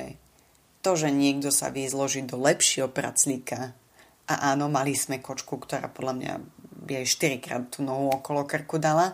to, 0.82 0.98
že 0.98 1.14
niekto 1.14 1.54
sa 1.54 1.70
vie 1.70 1.86
zložiť 1.86 2.26
do 2.26 2.42
lepšieho 2.42 2.90
praclíka 2.90 3.78
a 4.26 4.34
áno, 4.58 4.66
mali 4.66 4.98
sme 4.98 5.22
kočku, 5.22 5.62
ktorá 5.62 5.86
podľa 5.94 6.14
mňa 6.18 6.34
by 6.82 7.06
aj 7.06 7.08
4 7.14 7.38
krát 7.38 7.64
tú 7.70 7.86
nohu 7.86 8.10
okolo 8.10 8.50
krku 8.50 8.82
dala, 8.82 9.14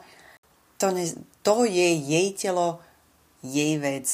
to, 0.78 0.94
ne, 0.94 1.06
to 1.42 1.66
je 1.66 1.90
jej 1.98 2.28
telo, 2.38 2.80
jej 3.42 3.78
vec, 3.82 4.06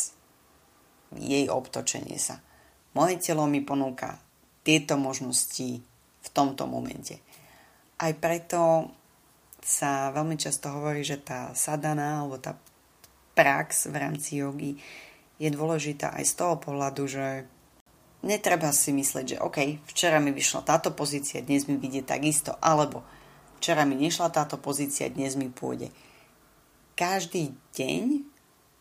jej 1.16 1.46
obtočenie 1.52 2.18
sa. 2.20 2.40
Moje 2.96 3.20
telo 3.20 3.46
mi 3.46 3.60
ponúka 3.62 4.20
tieto 4.64 4.96
možnosti 4.96 5.84
v 6.24 6.28
tomto 6.32 6.64
momente. 6.66 7.20
Aj 8.00 8.12
preto 8.16 8.92
sa 9.64 10.12
veľmi 10.12 10.36
často 10.36 10.72
hovorí, 10.72 11.04
že 11.04 11.24
tá 11.24 11.52
sadana 11.56 12.24
alebo 12.24 12.40
tá 12.40 12.56
prax 13.34 13.90
v 13.90 13.96
rámci 13.96 14.40
jogy 14.40 14.76
je 15.42 15.50
dôležitá 15.50 16.14
aj 16.16 16.26
z 16.30 16.34
toho 16.38 16.56
pohľadu, 16.62 17.04
že 17.10 17.48
netreba 18.24 18.72
si 18.72 18.94
mysleť, 18.96 19.26
že 19.36 19.42
OK, 19.42 19.58
včera 19.90 20.22
mi 20.22 20.32
vyšla 20.32 20.64
táto 20.64 20.94
pozícia, 20.96 21.44
dnes 21.44 21.68
mi 21.68 21.76
vyjde 21.76 22.08
takisto, 22.08 22.56
alebo 22.62 23.04
včera 23.60 23.84
mi 23.84 23.98
nešla 23.98 24.30
táto 24.32 24.56
pozícia, 24.62 25.12
dnes 25.12 25.36
mi 25.36 25.52
pôjde. 25.52 25.92
Každý 26.94 27.58
deň 27.74 28.22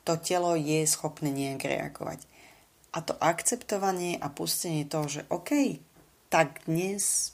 to 0.04 0.20
telo 0.20 0.52
je 0.58 0.84
schopné 0.84 1.32
nejak 1.32 1.64
reagovať. 1.64 2.28
A 2.92 3.00
to 3.00 3.16
akceptovanie 3.16 4.20
a 4.20 4.28
pustenie 4.28 4.84
toho, 4.84 5.08
že 5.08 5.24
OK, 5.32 5.80
tak 6.28 6.68
dnes 6.68 7.32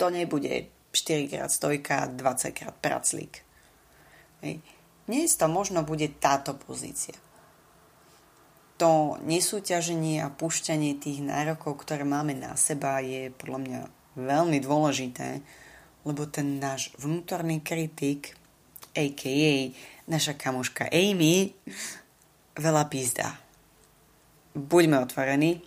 to 0.00 0.08
nebude 0.08 0.72
4 0.96 1.28
krát 1.28 1.52
stojka, 1.52 2.08
20 2.16 2.56
krát 2.56 2.76
praclík. 2.80 3.44
Dnes 5.04 5.36
to 5.36 5.46
možno 5.52 5.84
bude 5.84 6.08
táto 6.16 6.56
pozícia. 6.56 7.12
To 8.80 9.20
nesúťaženie 9.20 10.24
a 10.24 10.32
púšťanie 10.32 10.96
tých 10.96 11.20
nárokov, 11.20 11.76
ktoré 11.84 12.08
máme 12.08 12.32
na 12.32 12.56
seba, 12.56 13.04
je 13.04 13.28
podľa 13.36 13.58
mňa 13.60 13.80
veľmi 14.16 14.58
dôležité, 14.64 15.44
lebo 16.08 16.24
ten 16.24 16.56
náš 16.56 16.88
vnútorný 16.96 17.60
kritik, 17.60 18.39
a.k.a. 18.94 19.70
naša 20.10 20.34
kamoška 20.34 20.90
Amy, 20.90 21.54
veľa 22.58 22.86
pízda. 22.90 23.38
Buďme 24.54 24.98
otvorení 25.00 25.62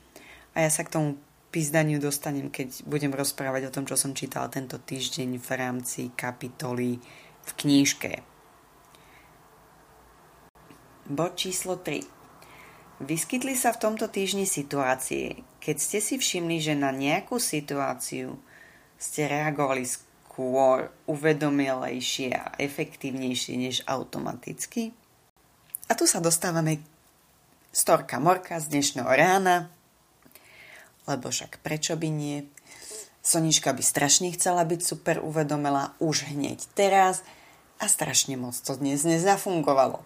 a 0.53 0.67
ja 0.67 0.69
sa 0.69 0.83
k 0.83 0.93
tomu 0.93 1.09
pízdaniu 1.53 2.01
dostanem, 2.01 2.49
keď 2.49 2.81
budem 2.89 3.13
rozprávať 3.13 3.69
o 3.69 3.73
tom, 3.73 3.85
čo 3.85 3.93
som 3.93 4.17
čítala 4.17 4.49
tento 4.49 4.81
týždeň 4.81 5.37
v 5.37 5.49
rámci 5.53 6.09
kapitoly 6.17 6.97
v 7.43 7.51
knížke. 7.53 8.25
Bod 11.05 11.35
číslo 11.37 11.77
3. 11.77 13.03
Vyskytli 13.03 13.53
sa 13.53 13.75
v 13.75 13.81
tomto 13.83 14.07
týždni 14.07 14.47
situácie, 14.47 15.43
keď 15.59 15.75
ste 15.77 15.99
si 15.99 16.15
všimli, 16.15 16.63
že 16.63 16.73
na 16.73 16.89
nejakú 16.89 17.37
situáciu 17.37 18.39
ste 18.95 19.27
reagovali 19.27 19.83
skôr 20.33 20.89
uvedomelejšie 21.05 22.33
a 22.33 22.57
efektívnejšie 22.57 23.53
než 23.53 23.85
automaticky? 23.85 24.89
A 25.85 25.93
tu 25.93 26.09
sa 26.09 26.17
dostávame 26.17 26.81
storka 27.69 28.17
morka 28.17 28.57
z 28.57 28.73
dnešného 28.73 29.13
rána, 29.13 29.69
lebo 31.05 31.29
však 31.29 31.61
prečo 31.61 31.93
by 31.93 32.09
nie? 32.09 32.49
Sonička 33.21 33.77
by 33.77 33.85
strašne 33.85 34.33
chcela 34.33 34.65
byť 34.65 34.81
super 34.81 35.21
uvedomela 35.21 35.93
už 36.01 36.33
hneď 36.33 36.65
teraz 36.73 37.21
a 37.77 37.85
strašne 37.85 38.33
moc 38.33 38.57
to 38.57 38.73
dnes 38.73 39.05
nezafungovalo. 39.05 40.01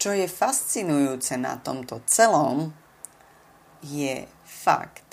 Čo 0.00 0.16
je 0.16 0.24
fascinujúce 0.24 1.36
na 1.36 1.60
tomto 1.60 2.00
celom, 2.08 2.72
je 3.84 4.24
fakt, 4.48 5.04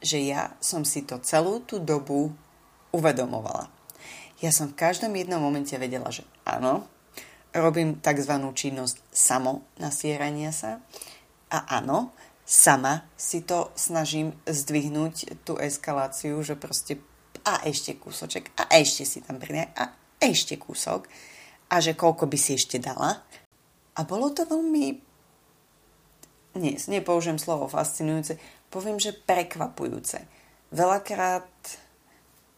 že 0.00 0.24
ja 0.24 0.56
som 0.64 0.88
si 0.88 1.04
to 1.04 1.20
celú 1.20 1.60
tú 1.68 1.84
dobu 1.84 2.32
uvedomovala. 2.94 3.66
Ja 4.38 4.54
som 4.54 4.70
v 4.70 4.78
každom 4.78 5.10
jednom 5.18 5.42
momente 5.42 5.74
vedela, 5.74 6.14
že 6.14 6.22
áno, 6.46 6.86
robím 7.50 7.98
tzv. 7.98 8.34
činnosť 8.54 9.02
samo 9.10 9.66
nasierania 9.82 10.54
sa 10.54 10.78
a 11.50 11.82
áno, 11.82 12.14
sama 12.46 13.10
si 13.18 13.42
to 13.42 13.74
snažím 13.74 14.34
zdvihnúť 14.46 15.42
tú 15.42 15.58
eskaláciu, 15.58 16.38
že 16.46 16.54
proste 16.54 17.02
a 17.44 17.60
ešte 17.68 17.98
kúsoček 17.98 18.56
a 18.56 18.72
ešte 18.72 19.04
si 19.04 19.18
tam 19.20 19.36
pridaj 19.36 19.68
a 19.76 19.84
ešte 20.16 20.56
kúsok 20.56 21.04
a 21.68 21.76
že 21.82 21.92
koľko 21.92 22.24
by 22.24 22.38
si 22.40 22.56
ešte 22.56 22.80
dala. 22.80 23.20
A 23.94 24.00
bolo 24.02 24.32
to 24.32 24.48
veľmi 24.48 25.14
nie, 26.54 26.78
nepoužijem 26.78 27.38
slovo 27.38 27.66
fascinujúce, 27.66 28.38
poviem, 28.70 29.02
že 29.02 29.10
prekvapujúce. 29.10 30.22
Veľakrát, 30.70 31.50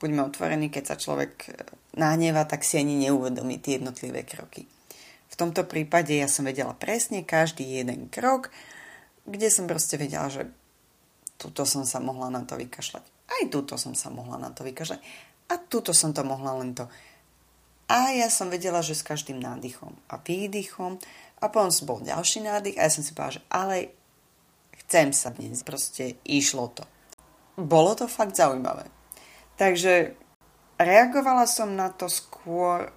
buďme 0.01 0.29
otvorení, 0.29 0.69
keď 0.69 0.85
sa 0.95 0.97
človek 0.97 1.33
e, 1.47 1.51
nahneva, 1.97 2.45
tak 2.45 2.63
si 2.63 2.77
ani 2.77 3.09
neuvedomí 3.09 3.61
tie 3.61 3.81
jednotlivé 3.81 4.23
kroky. 4.23 4.69
V 5.33 5.35
tomto 5.35 5.69
prípade 5.69 6.17
ja 6.17 6.29
som 6.31 6.49
vedela 6.49 6.73
presne 6.73 7.27
každý 7.27 7.81
jeden 7.81 8.09
krok, 8.09 8.49
kde 9.27 9.49
som 9.51 9.69
proste 9.69 9.99
vedela, 9.99 10.31
že 10.31 10.49
tuto 11.37 11.69
som 11.69 11.85
sa 11.85 12.01
mohla 12.01 12.33
na 12.33 12.47
to 12.47 12.57
vykašľať. 12.57 13.05
Aj 13.27 13.43
tuto 13.51 13.77
som 13.77 13.93
sa 13.93 14.09
mohla 14.09 14.41
na 14.41 14.55
to 14.55 14.65
vykašľať. 14.65 15.01
A 15.53 15.55
tuto 15.61 15.93
som 15.93 16.15
to 16.17 16.23
mohla 16.25 16.57
len 16.57 16.73
to. 16.73 16.89
A 17.87 18.17
ja 18.17 18.27
som 18.27 18.51
vedela, 18.51 18.83
že 18.83 18.99
s 18.99 19.07
každým 19.07 19.39
nádychom 19.39 19.95
a 20.11 20.19
výdychom 20.19 20.99
a 21.39 21.45
potom 21.47 21.71
bol 21.87 22.03
ďalší 22.03 22.43
nádych 22.43 22.81
a 22.81 22.89
ja 22.89 22.91
som 22.91 23.05
si 23.07 23.15
povedala, 23.15 23.37
že 23.39 23.43
ale 23.47 23.77
chcem 24.87 25.15
sa 25.15 25.31
dnes, 25.31 25.63
proste 25.63 26.19
išlo 26.27 26.73
to. 26.75 26.83
Bolo 27.55 27.95
to 27.95 28.11
fakt 28.11 28.35
zaujímavé. 28.35 28.96
Takže 29.57 30.13
reagovala 30.77 31.49
som 31.49 31.73
na 31.73 31.89
to 31.89 32.09
skôr 32.13 32.93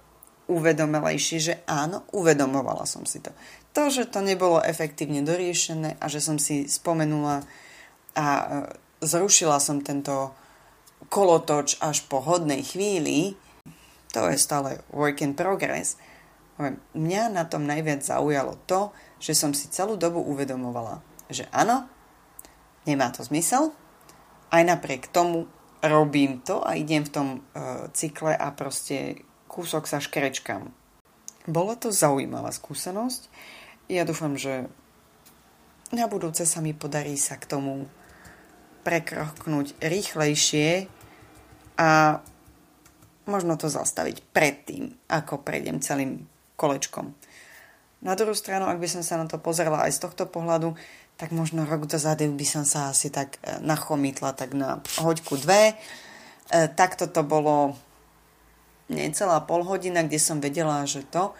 uvedomelejšie, 0.50 1.38
že 1.40 1.54
áno, 1.64 2.04
uvedomovala 2.12 2.84
som 2.84 3.06
si 3.08 3.22
to. 3.22 3.32
To, 3.72 3.86
že 3.88 4.10
to 4.10 4.20
nebolo 4.20 4.58
efektívne 4.60 5.22
doriešené 5.22 5.96
a 6.02 6.06
že 6.10 6.18
som 6.18 6.36
si 6.36 6.66
spomenula 6.66 7.46
a 8.18 8.26
e, 8.26 8.44
zrušila 9.00 9.62
som 9.62 9.78
tento 9.80 10.34
kolotoč 11.06 11.78
až 11.78 12.02
po 12.10 12.18
hodnej 12.18 12.66
chvíli, 12.66 13.38
to 14.10 14.26
je 14.26 14.36
stále 14.36 14.82
work 14.90 15.22
in 15.24 15.32
progress– 15.32 15.96
Mňa 16.92 17.32
na 17.32 17.48
tom 17.48 17.64
najviac 17.64 18.04
zaujalo 18.04 18.60
to, 18.68 18.92
že 19.16 19.32
som 19.32 19.56
si 19.56 19.72
celú 19.72 19.96
dobu 19.96 20.20
uvedomovala, 20.20 21.00
že 21.32 21.48
áno, 21.48 21.88
nemá 22.84 23.08
to 23.08 23.24
zmysel, 23.24 23.72
aj 24.52 24.62
napriek 24.68 25.08
tomu 25.08 25.48
robím 25.82 26.40
to 26.44 26.60
a 26.60 26.76
idem 26.76 27.04
v 27.04 27.12
tom 27.12 27.28
uh, 27.40 27.88
cykle 27.96 28.36
a 28.36 28.52
proste 28.52 29.24
kúsok 29.48 29.88
sa 29.88 29.98
škrečkam. 29.98 30.70
Bolo 31.48 31.72
to 31.74 31.88
zaujímavá 31.88 32.52
skúsenosť. 32.52 33.32
Ja 33.90 34.04
dúfam, 34.04 34.36
že 34.36 34.68
na 35.90 36.06
budúce 36.06 36.46
sa 36.46 36.62
mi 36.62 36.70
podarí 36.70 37.18
sa 37.18 37.34
k 37.40 37.50
tomu 37.50 37.90
prekroknúť 38.86 39.74
rýchlejšie 39.82 40.86
a 41.80 42.20
možno 43.26 43.58
to 43.58 43.66
zastaviť 43.66 44.22
predtým, 44.30 44.94
ako 45.10 45.42
prejdem 45.42 45.82
celým 45.82 46.30
kolečkom. 46.54 47.12
Na 48.00 48.16
druhú 48.16 48.32
stranu, 48.32 48.64
ak 48.64 48.80
by 48.80 48.88
som 48.88 49.02
sa 49.04 49.20
na 49.20 49.28
to 49.28 49.36
pozerala 49.36 49.84
aj 49.84 49.92
z 49.92 50.02
tohto 50.08 50.24
pohľadu, 50.24 50.72
tak 51.20 51.36
možno 51.36 51.68
rok 51.68 51.84
dozadu 51.84 52.32
by 52.32 52.46
som 52.48 52.64
sa 52.64 52.88
asi 52.88 53.12
tak 53.12 53.36
e, 53.44 53.60
nachomitla 53.60 54.32
tak 54.32 54.56
na 54.56 54.80
hoďku 54.96 55.36
dve. 55.36 55.76
E, 56.48 56.64
takto 56.72 57.04
to 57.04 57.20
bolo 57.20 57.76
necelá 58.88 59.44
pol 59.44 59.60
hodina, 59.68 60.00
kde 60.00 60.16
som 60.16 60.40
vedela, 60.40 60.88
že 60.88 61.04
to. 61.04 61.36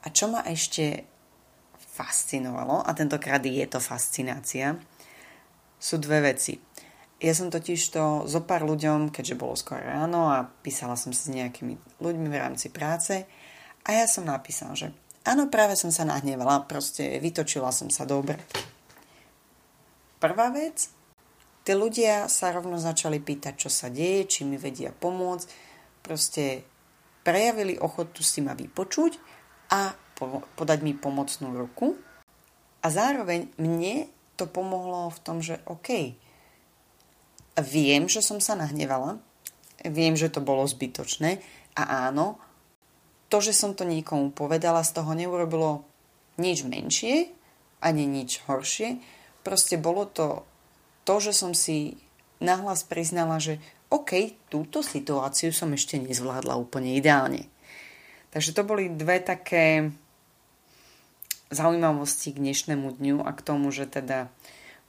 A 0.00 0.08
čo 0.08 0.32
ma 0.32 0.40
ešte 0.48 1.04
fascinovalo, 1.76 2.80
a 2.80 2.90
tentokrát 2.96 3.44
je 3.44 3.68
to 3.68 3.76
fascinácia, 3.76 4.80
sú 5.76 6.00
dve 6.00 6.32
veci. 6.32 6.56
Ja 7.20 7.36
som 7.36 7.52
totiž 7.52 7.80
to 7.92 8.24
zo 8.24 8.40
pár 8.40 8.64
ľuďom, 8.64 9.12
keďže 9.12 9.36
bolo 9.36 9.52
skoro 9.52 9.84
ráno 9.84 10.32
a 10.32 10.48
písala 10.64 10.96
som 10.96 11.12
si 11.12 11.28
s 11.28 11.36
nejakými 11.36 12.00
ľuďmi 12.00 12.32
v 12.32 12.40
rámci 12.40 12.72
práce, 12.72 13.28
a 13.84 13.96
ja 13.96 14.04
som 14.08 14.28
napísal, 14.28 14.72
že 14.76 14.92
áno, 15.24 15.48
práve 15.48 15.76
som 15.76 15.88
sa 15.92 16.04
nahnevala, 16.04 16.68
proste 16.68 17.20
vytočila 17.20 17.72
som 17.72 17.88
sa 17.88 18.04
dobre. 18.04 18.40
Prvá 20.20 20.52
vec, 20.52 20.92
tí 21.64 21.72
ľudia 21.72 22.28
sa 22.28 22.52
rovno 22.52 22.76
začali 22.76 23.24
pýtať, 23.24 23.54
čo 23.56 23.72
sa 23.72 23.88
deje, 23.88 24.28
či 24.28 24.40
mi 24.44 24.60
vedia 24.60 24.92
pomôcť. 24.92 25.48
Proste 26.04 26.60
prejavili 27.24 27.80
ochotu 27.80 28.20
si 28.20 28.44
ma 28.44 28.52
vypočuť 28.52 29.16
a 29.72 29.96
podať 30.60 30.78
mi 30.84 30.92
pomocnú 30.92 31.56
ruku. 31.56 31.96
A 32.84 32.86
zároveň 32.92 33.48
mne 33.56 34.12
to 34.36 34.44
pomohlo 34.44 35.08
v 35.08 35.18
tom, 35.24 35.40
že 35.40 35.64
OK, 35.64 36.16
viem, 37.64 38.04
že 38.04 38.20
som 38.20 38.44
sa 38.44 38.56
nahnevala, 38.56 39.20
viem, 39.88 40.16
že 40.20 40.28
to 40.28 40.44
bolo 40.44 40.68
zbytočné 40.68 41.40
a 41.76 42.08
áno, 42.08 42.36
to, 43.32 43.40
že 43.40 43.56
som 43.56 43.72
to 43.72 43.88
niekomu 43.88 44.36
povedala, 44.36 44.84
z 44.84 45.00
toho 45.00 45.16
neurobilo 45.16 45.84
nič 46.36 46.64
menšie, 46.68 47.32
ani 47.80 48.04
nič 48.04 48.44
horšie. 48.44 49.00
Proste 49.40 49.80
bolo 49.80 50.04
to 50.06 50.44
to, 51.08 51.14
že 51.18 51.32
som 51.32 51.56
si 51.56 51.96
nahlas 52.38 52.84
priznala, 52.84 53.40
že 53.40 53.58
OK, 53.90 54.36
túto 54.52 54.84
situáciu 54.84 55.50
som 55.50 55.72
ešte 55.74 55.98
nezvládla 55.98 56.54
úplne 56.54 56.94
ideálne. 56.94 57.50
Takže 58.30 58.54
to 58.54 58.62
boli 58.62 58.86
dve 58.86 59.18
také 59.18 59.90
zaujímavosti 61.50 62.30
k 62.30 62.38
dnešnému 62.38 62.94
dňu 63.02 63.26
a 63.26 63.30
k 63.34 63.40
tomu, 63.42 63.74
že 63.74 63.90
teda 63.90 64.30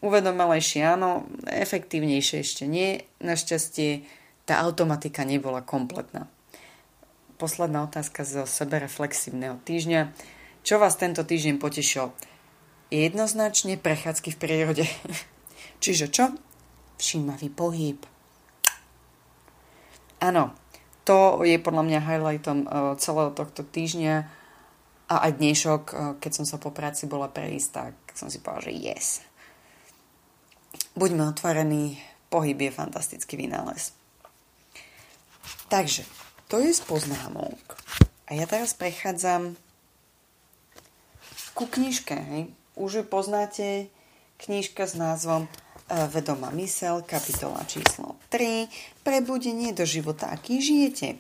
uvedomelejšie 0.05 0.85
áno, 0.85 1.25
efektívnejšie 1.49 2.45
ešte 2.45 2.69
nie. 2.69 3.01
Našťastie 3.17 4.05
tá 4.45 4.61
automatika 4.61 5.25
nebola 5.25 5.65
kompletná 5.65 6.29
posledná 7.41 7.89
otázka 7.89 8.21
zo 8.21 8.45
sebereflexívneho 8.45 9.57
týždňa. 9.65 10.13
Čo 10.61 10.77
vás 10.77 10.93
tento 10.93 11.25
týždeň 11.25 11.57
potešil? 11.57 12.13
Jednoznačne 12.91 13.79
prechádzky 13.79 14.35
v 14.35 14.41
prírode. 14.43 14.85
Čiže 15.83 16.11
čo? 16.11 16.35
Všímavý 16.99 17.47
pohyb. 17.47 18.03
Áno, 20.19 20.51
to 21.07 21.41
je 21.47 21.55
podľa 21.55 21.87
mňa 21.87 21.99
highlightom 22.03 22.57
e, 22.61 22.67
celého 22.99 23.31
tohto 23.31 23.63
týždňa 23.63 24.15
a 25.07 25.15
aj 25.23 25.31
dnešok, 25.39 25.83
e, 25.87 25.93
keď 26.19 26.31
som 26.35 26.45
sa 26.45 26.59
po 26.59 26.69
práci 26.75 27.07
bola 27.07 27.31
prejsť, 27.31 27.69
tak 27.71 27.95
som 28.13 28.27
si 28.27 28.43
povedala, 28.43 28.69
že 28.69 28.73
yes. 28.75 29.07
Buďme 30.93 31.31
otvorení, 31.31 31.95
pohyb 32.27 32.59
je 32.59 32.75
fantastický 32.75 33.39
vynález. 33.39 33.95
Takže, 35.71 36.03
to 36.51 36.59
je 36.59 36.75
z. 36.75 36.83
A 38.27 38.31
ja 38.35 38.45
teraz 38.45 38.75
prechádzam 38.75 39.55
ku 41.55 41.65
knižke. 41.71 42.15
Hej. 42.19 42.60
Už 42.75 43.01
ju 43.01 43.03
poznáte, 43.03 43.91
knižka 44.39 44.87
s 44.87 44.95
názvom 44.95 45.45
e, 45.45 45.49
Vedomá 46.07 46.49
mysel, 46.55 47.03
kapitola 47.03 47.61
číslo 47.67 48.15
3, 48.31 48.71
Prebudenie 49.03 49.75
do 49.75 49.83
života, 49.83 50.31
aký 50.31 50.63
žijete. 50.63 51.19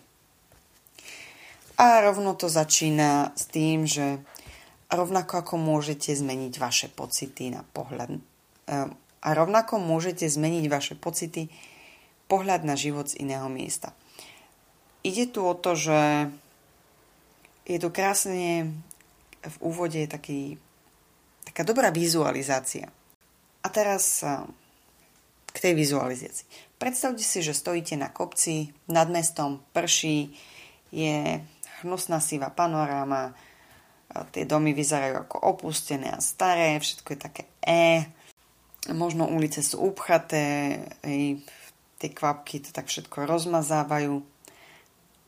A 1.75 1.99
rovno 2.05 2.37
to 2.37 2.47
začína 2.47 3.35
s 3.35 3.49
tým, 3.51 3.83
že 3.83 4.21
rovnako 4.87 5.43
ako 5.43 5.55
môžete 5.59 6.13
zmeniť 6.13 6.53
vaše 6.55 6.87
pocity 6.87 7.51
na 7.51 7.67
pohľad 7.75 8.15
e, 8.15 8.19
a 9.21 9.29
rovnako 9.37 9.77
môžete 9.77 10.25
zmeniť 10.25 10.65
vaše 10.71 10.95
pocity 10.97 11.51
pohľad 12.31 12.63
na 12.63 12.79
život 12.79 13.11
z 13.11 13.21
iného 13.21 13.51
miesta. 13.51 13.91
Ide 15.03 15.29
tu 15.29 15.43
o 15.43 15.51
to, 15.51 15.75
že 15.75 16.31
je 17.65 17.77
tu 17.77 17.89
krásne 17.89 18.71
v 19.41 19.55
úvode 19.61 19.99
taký, 20.05 20.57
taká 21.45 21.65
dobrá 21.65 21.89
vizualizácia. 21.89 22.89
A 23.61 23.67
teraz 23.69 24.25
k 25.51 25.57
tej 25.59 25.73
vizualizácii. 25.75 26.47
Predstavte 26.81 27.21
si, 27.21 27.45
že 27.45 27.53
stojíte 27.53 27.93
na 27.99 28.09
kopci, 28.09 28.73
nad 28.89 29.05
mestom 29.11 29.61
prší, 29.75 30.33
je 30.89 31.39
hnusná 31.83 32.17
sivá 32.17 32.49
panoráma, 32.49 33.37
tie 34.33 34.43
domy 34.43 34.73
vyzerajú 34.75 35.23
ako 35.27 35.37
opustené 35.39 36.11
a 36.11 36.19
staré, 36.19 36.81
všetko 36.81 37.07
je 37.15 37.19
také 37.19 37.43
E, 37.61 38.09
možno 38.91 39.29
ulice 39.29 39.61
sú 39.61 39.93
upchaté, 39.93 40.81
tie 42.01 42.09
kvapky 42.09 42.65
to 42.65 42.73
tak 42.73 42.89
všetko 42.89 43.29
rozmazávajú. 43.29 44.17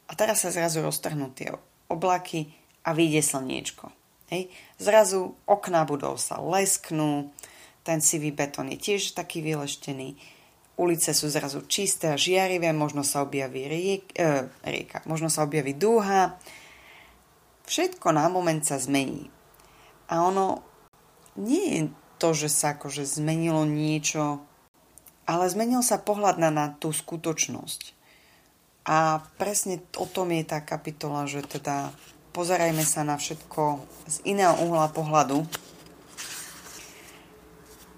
A 0.09 0.11
teraz 0.17 0.41
sa 0.41 0.49
zrazu 0.49 0.81
roztrhnú 0.81 1.31
tie 1.37 1.53
oblaky 1.87 2.49
a 2.83 2.97
vyjde 2.97 3.21
slniečko. 3.21 4.02
Hej. 4.33 4.49
Zrazu 4.81 5.37
okná 5.45 5.85
budov 5.85 6.17
sa 6.17 6.41
lesknú, 6.41 7.29
ten 7.85 8.01
sivý 8.01 8.33
betón 8.33 8.73
je 8.73 8.81
tiež 8.81 9.13
taký 9.13 9.45
vyleštený, 9.45 10.17
ulice 10.73 11.13
sú 11.13 11.29
zrazu 11.29 11.61
čisté 11.69 12.09
a 12.09 12.17
žiarivé, 12.17 12.73
možno 12.73 13.05
sa 13.05 13.21
objaví 13.21 13.69
riek, 13.69 14.09
e, 14.17 14.49
rieka, 14.65 15.05
možno 15.05 15.29
sa 15.29 15.45
objaví 15.45 15.77
dúha. 15.77 16.41
Všetko 17.69 18.09
na 18.09 18.25
moment 18.27 18.65
sa 18.65 18.81
zmení. 18.81 19.29
A 20.09 20.25
ono 20.25 20.65
nie 21.37 21.65
je 21.69 21.81
to, 22.17 22.33
že 22.33 22.49
sa 22.49 22.73
akože 22.73 23.05
zmenilo 23.05 23.63
niečo, 23.69 24.41
ale 25.29 25.45
zmenil 25.47 25.85
sa 25.85 26.01
pohľad 26.01 26.41
na, 26.41 26.49
na 26.49 26.65
tú 26.73 26.89
skutočnosť. 26.89 27.93
A 28.83 29.23
presne 29.39 29.79
o 29.95 30.03
tom 30.03 30.33
je 30.35 30.43
tá 30.43 30.59
kapitola, 30.59 31.23
že 31.23 31.39
teda 31.45 31.95
pozerajme 32.33 32.81
sa 32.81 33.05
na 33.05 33.15
všetko 33.15 33.85
z 34.09 34.15
iného 34.25 34.57
uhla 34.65 34.89
pohľadu. 34.89 35.45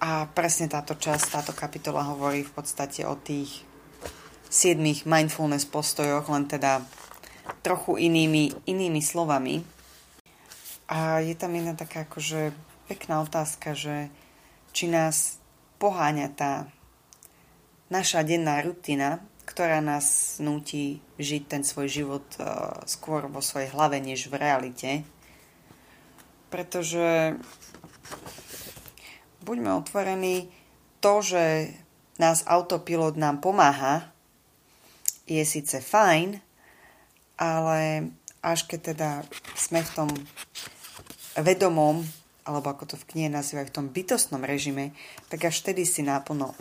A 0.04 0.28
presne 0.36 0.68
táto 0.70 0.94
časť, 0.94 1.26
táto 1.34 1.56
kapitola 1.56 2.06
hovorí 2.06 2.44
v 2.44 2.52
podstate 2.52 3.08
o 3.08 3.16
tých 3.16 3.64
siedmých 4.52 5.08
mindfulness 5.08 5.66
postojoch, 5.66 6.28
len 6.30 6.46
teda 6.46 6.84
trochu 7.66 7.98
inými, 7.98 8.54
inými 8.70 9.02
slovami. 9.02 9.66
A 10.86 11.24
je 11.26 11.34
tam 11.34 11.56
jedna 11.58 11.74
taká 11.74 12.06
akože 12.06 12.54
pekná 12.86 13.26
otázka, 13.26 13.74
že 13.74 14.14
či 14.76 14.86
nás 14.92 15.42
poháňa 15.82 16.28
tá 16.36 16.70
naša 17.90 18.22
denná 18.22 18.62
rutina, 18.62 19.24
ktorá 19.46 19.80
nás 19.80 20.38
nutí 20.42 21.00
žiť 21.22 21.44
ten 21.46 21.64
svoj 21.64 21.88
život 21.88 22.26
uh, 22.42 22.82
skôr 22.90 23.30
vo 23.30 23.40
svojej 23.40 23.72
hlave, 23.72 24.02
než 24.02 24.28
v 24.28 24.42
realite. 24.42 24.90
Pretože 26.50 27.38
buďme 29.46 29.78
otvorení, 29.80 30.50
to, 31.00 31.22
že 31.22 31.70
nás 32.18 32.42
autopilot 32.50 33.14
nám 33.16 33.38
pomáha, 33.38 34.10
je 35.30 35.42
síce 35.46 35.78
fajn, 35.82 36.42
ale 37.38 38.10
až 38.42 38.66
keď 38.70 38.80
teda 38.94 39.10
sme 39.58 39.82
v 39.82 39.94
tom 39.94 40.10
vedomom, 41.38 42.06
alebo 42.46 42.70
ako 42.70 42.94
to 42.94 42.96
v 42.96 43.08
knihe 43.14 43.30
nazývajú, 43.34 43.66
v 43.70 43.78
tom 43.78 43.88
bytostnom 43.90 44.42
režime, 44.46 44.94
tak 45.34 45.50
až 45.50 45.66
vtedy 45.66 45.84
si 45.84 46.06
náplno 46.06 46.54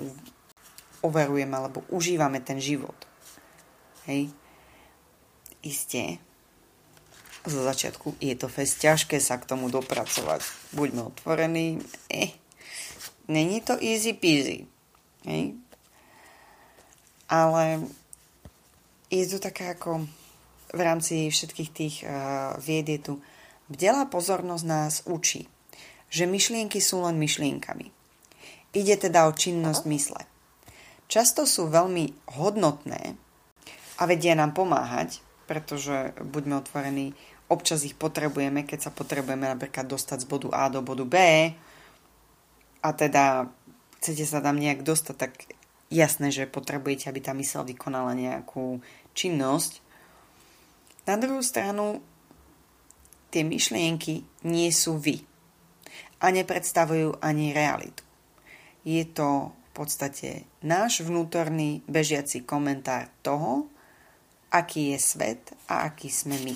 overujeme 1.04 1.52
alebo 1.52 1.84
užívame 1.92 2.40
ten 2.40 2.56
život. 2.56 2.96
Hej. 4.08 4.32
Isté, 5.60 6.20
zo 7.44 7.60
začiatku 7.60 8.16
je 8.24 8.32
to 8.40 8.48
fest 8.48 8.80
ťažké 8.80 9.20
sa 9.20 9.36
k 9.36 9.44
tomu 9.44 9.68
dopracovať. 9.68 10.40
Buďme 10.72 11.12
otvorení. 11.12 11.76
Eh, 12.08 12.32
není 13.28 13.60
to 13.60 13.76
easy 13.80 14.16
peasy. 14.16 14.64
Hej. 15.28 15.60
Ale 17.28 17.84
je 19.12 19.24
to 19.28 19.38
také 19.40 19.76
ako 19.76 20.08
v 20.74 20.80
rámci 20.80 21.30
všetkých 21.30 21.70
tých 21.70 21.96
uh, 22.02 22.56
vied 22.58 22.88
je 22.88 22.98
tu 22.98 23.14
bdelá 23.70 24.04
pozornosť 24.10 24.64
nás 24.66 24.94
učí, 25.06 25.46
že 26.10 26.28
myšlienky 26.28 26.82
sú 26.82 27.04
len 27.04 27.16
myšlienkami. 27.16 27.94
Ide 28.74 29.08
teda 29.08 29.30
o 29.30 29.32
činnosť 29.32 29.82
mysle. 29.86 30.22
Často 31.06 31.44
sú 31.44 31.68
veľmi 31.68 32.34
hodnotné 32.40 33.14
a 34.00 34.02
vedia 34.08 34.34
nám 34.34 34.56
pomáhať, 34.56 35.20
pretože 35.44 36.16
buďme 36.18 36.64
otvorení, 36.64 37.12
občas 37.52 37.84
ich 37.84 37.94
potrebujeme, 37.94 38.64
keď 38.64 38.88
sa 38.88 38.90
potrebujeme 38.90 39.46
napríklad 39.46 39.84
dostať 39.84 40.24
z 40.24 40.30
bodu 40.30 40.48
A 40.56 40.72
do 40.72 40.80
bodu 40.80 41.04
B 41.04 41.16
a 42.80 42.88
teda 42.92 43.48
chcete 44.00 44.24
sa 44.24 44.40
tam 44.40 44.60
nejak 44.60 44.84
dostať, 44.84 45.16
tak 45.16 45.32
jasné, 45.92 46.28
že 46.32 46.50
potrebujete, 46.50 47.08
aby 47.08 47.20
tá 47.20 47.32
mysel 47.36 47.64
vykonala 47.64 48.12
nejakú 48.16 48.80
činnosť. 49.16 49.80
Na 51.04 51.20
druhú 51.20 51.44
stranu, 51.44 52.00
tie 53.32 53.44
myšlienky 53.44 54.24
nie 54.44 54.70
sú 54.72 54.96
vy 54.96 55.20
a 56.20 56.32
nepredstavujú 56.32 57.20
ani 57.20 57.52
realitu. 57.52 58.04
Je 58.84 59.04
to 59.08 59.52
podstate 59.74 60.46
náš 60.62 61.02
vnútorný 61.02 61.82
bežiaci 61.90 62.46
komentár 62.46 63.10
toho, 63.26 63.66
aký 64.54 64.94
je 64.94 64.98
svet 65.02 65.42
a 65.66 65.90
aký 65.90 66.06
sme 66.06 66.38
my. 66.38 66.54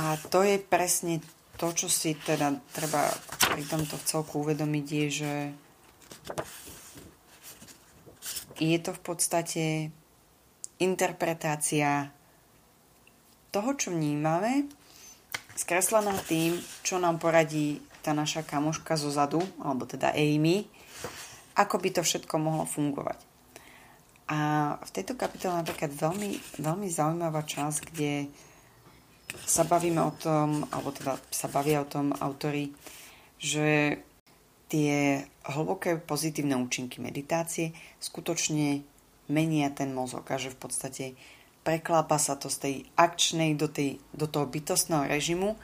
A 0.00 0.16
to 0.32 0.40
je 0.40 0.56
presne 0.56 1.20
to, 1.60 1.68
čo 1.76 1.92
si 1.92 2.16
teda 2.16 2.56
treba 2.72 3.12
pri 3.52 3.62
tomto 3.68 4.00
celku 4.08 4.40
uvedomiť, 4.40 4.86
je, 4.86 5.06
že 5.10 5.32
je 8.58 8.78
to 8.80 8.90
v 8.94 9.02
podstate 9.02 9.64
interpretácia 10.78 12.08
toho, 13.50 13.70
čo 13.74 13.90
vnímame, 13.90 14.70
skreslená 15.58 16.14
tým, 16.30 16.54
čo 16.86 17.02
nám 17.02 17.18
poradí 17.18 17.82
tá 18.02 18.14
naša 18.14 18.46
kamoška 18.46 18.94
zo 18.94 19.10
zadu, 19.10 19.42
alebo 19.62 19.84
teda 19.84 20.14
Amy, 20.14 20.66
ako 21.58 21.82
by 21.82 21.88
to 21.90 22.02
všetko 22.06 22.34
mohlo 22.38 22.64
fungovať. 22.64 23.18
A 24.28 24.38
v 24.84 24.90
tejto 24.92 25.16
kapitole 25.16 25.56
napríklad 25.56 25.88
veľmi, 25.88 26.60
veľmi 26.60 26.88
zaujímavá 26.92 27.42
časť, 27.48 27.80
kde 27.88 28.28
sa 29.48 29.64
bavíme 29.64 30.00
o 30.04 30.12
tom, 30.12 30.68
alebo 30.68 30.92
teda 30.92 31.16
sa 31.32 31.48
bavia 31.48 31.80
o 31.80 31.88
tom 31.88 32.12
autory, 32.20 32.72
že 33.40 34.00
tie 34.68 35.24
hlboké 35.48 35.96
pozitívne 35.96 36.60
účinky 36.60 37.00
meditácie 37.00 37.72
skutočne 38.04 38.84
menia 39.32 39.72
ten 39.72 39.96
mozog 39.96 40.28
a 40.28 40.36
že 40.36 40.52
v 40.52 40.60
podstate 40.60 41.04
preklápa 41.64 42.20
sa 42.20 42.36
to 42.36 42.52
z 42.52 42.56
tej 42.60 42.74
akčnej 42.96 43.56
do, 43.56 43.68
tej, 43.68 44.00
do 44.12 44.28
toho 44.28 44.44
bytostného 44.44 45.08
režimu 45.08 45.56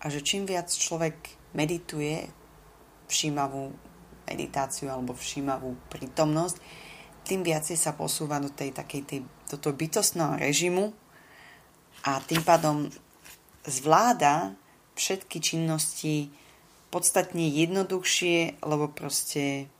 a 0.00 0.08
že 0.08 0.24
čím 0.24 0.48
viac 0.48 0.72
človek 0.72 1.16
medituje 1.56 2.28
všímavú 3.10 3.74
meditáciu 4.30 4.90
alebo 4.90 5.16
všímavú 5.16 5.74
prítomnosť, 5.90 6.62
tým 7.26 7.42
viacej 7.42 7.76
sa 7.76 7.92
posúva 7.94 8.38
do 8.38 8.50
tej 8.50 8.70
takej 8.74 9.02
tej, 9.06 9.20
do 9.50 9.56
toho 9.58 9.74
bytostného 9.74 10.38
režimu 10.38 10.94
a 12.06 12.22
tým 12.22 12.40
pádom 12.46 12.88
zvláda 13.66 14.56
všetky 14.96 15.38
činnosti 15.42 16.32
podstatne 16.90 17.46
jednoduchšie, 17.46 18.62
lebo 18.66 18.90
proste 18.90 19.70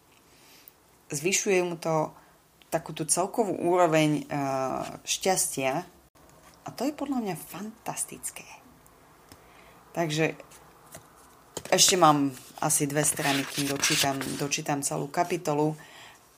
zvyšuje 1.10 1.58
mu 1.66 1.74
to 1.74 2.14
takú 2.70 2.94
tú 2.94 3.02
celkovú 3.02 3.56
úroveň 3.58 4.30
uh, 4.30 4.86
šťastia 5.02 5.82
a 6.62 6.68
to 6.70 6.86
je 6.86 6.94
podľa 6.94 7.18
mňa 7.24 7.36
fantastické. 7.36 8.46
Takže 9.90 10.38
ešte 11.70 11.94
mám 11.94 12.34
asi 12.58 12.90
dve 12.90 13.06
strany, 13.06 13.46
kým 13.46 13.70
dočítam, 13.70 14.18
dočítam 14.36 14.82
celú 14.82 15.06
kapitolu, 15.06 15.78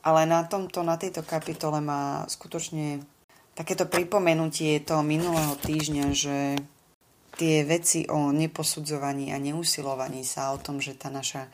ale 0.05 0.29
na, 0.29 0.45
tomto, 0.45 0.85
na 0.85 0.95
tejto 0.95 1.25
kapitole 1.25 1.81
má 1.81 2.23
skutočne 2.29 3.01
takéto 3.57 3.89
pripomenutie 3.89 4.79
toho 4.85 5.01
minulého 5.01 5.57
týždňa, 5.57 6.05
že 6.13 6.37
tie 7.33 7.65
veci 7.65 8.05
o 8.05 8.29
neposudzovaní 8.29 9.33
a 9.33 9.41
neusilovaní 9.41 10.21
sa, 10.21 10.53
o 10.53 10.61
tom, 10.61 10.77
že 10.77 10.93
tá 10.93 11.09
naša 11.09 11.49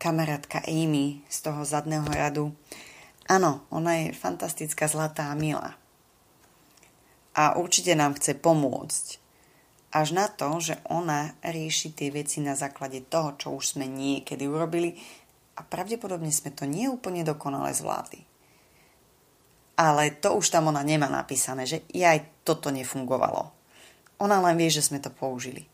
kamarátka 0.00 0.64
Amy 0.64 1.20
z 1.28 1.38
toho 1.44 1.60
zadného 1.68 2.08
radu, 2.08 2.56
áno, 3.28 3.68
ona 3.68 4.00
je 4.00 4.16
fantastická, 4.16 4.88
zlatá 4.88 5.28
a 5.28 5.36
milá. 5.36 5.76
A 7.36 7.60
určite 7.60 7.92
nám 7.92 8.16
chce 8.16 8.32
pomôcť 8.32 9.20
až 9.90 10.14
na 10.14 10.30
to, 10.30 10.46
že 10.62 10.78
ona 10.86 11.34
rieši 11.42 11.90
tie 11.90 12.14
veci 12.14 12.38
na 12.38 12.54
základe 12.54 13.02
toho, 13.10 13.34
čo 13.34 13.50
už 13.58 13.74
sme 13.74 13.90
niekedy 13.90 14.46
urobili 14.46 14.94
a 15.58 15.66
pravdepodobne 15.66 16.30
sme 16.30 16.54
to 16.54 16.64
nie 16.64 16.86
úplne 16.86 17.26
dokonale 17.26 17.74
zvládli. 17.74 18.22
Ale 19.80 20.14
to 20.22 20.38
už 20.38 20.52
tam 20.54 20.70
ona 20.70 20.84
nemá 20.86 21.10
napísané, 21.10 21.66
že 21.66 21.82
aj 21.90 22.44
toto 22.46 22.70
nefungovalo. 22.70 23.50
Ona 24.22 24.36
len 24.44 24.54
vie, 24.54 24.70
že 24.70 24.84
sme 24.84 25.00
to 25.02 25.10
použili. 25.10 25.66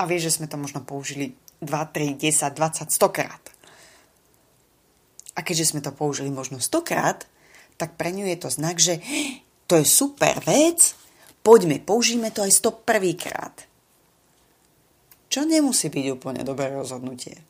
A 0.00 0.08
vie, 0.08 0.18
že 0.18 0.32
sme 0.32 0.48
to 0.48 0.56
možno 0.56 0.82
použili 0.82 1.36
2, 1.60 1.70
3, 1.70 2.18
10, 2.18 2.56
20, 2.56 2.90
100 2.90 3.16
krát. 3.16 3.42
A 5.38 5.46
keďže 5.46 5.76
sme 5.76 5.80
to 5.84 5.94
použili 5.94 6.32
možno 6.32 6.58
100 6.58 6.82
krát, 6.82 7.28
tak 7.78 7.94
pre 7.94 8.10
ňu 8.10 8.26
je 8.26 8.38
to 8.42 8.48
znak, 8.50 8.82
že 8.82 8.98
to 9.70 9.78
je 9.78 9.86
super 9.86 10.42
vec, 10.42 10.97
Poďme, 11.48 11.80
použijeme 11.80 12.28
to 12.28 12.44
aj 12.44 12.60
101 12.60 13.16
krát. 13.16 13.64
Čo 15.32 15.48
nemusí 15.48 15.88
byť 15.88 16.06
úplne 16.12 16.44
dobré 16.44 16.68
rozhodnutie. 16.68 17.40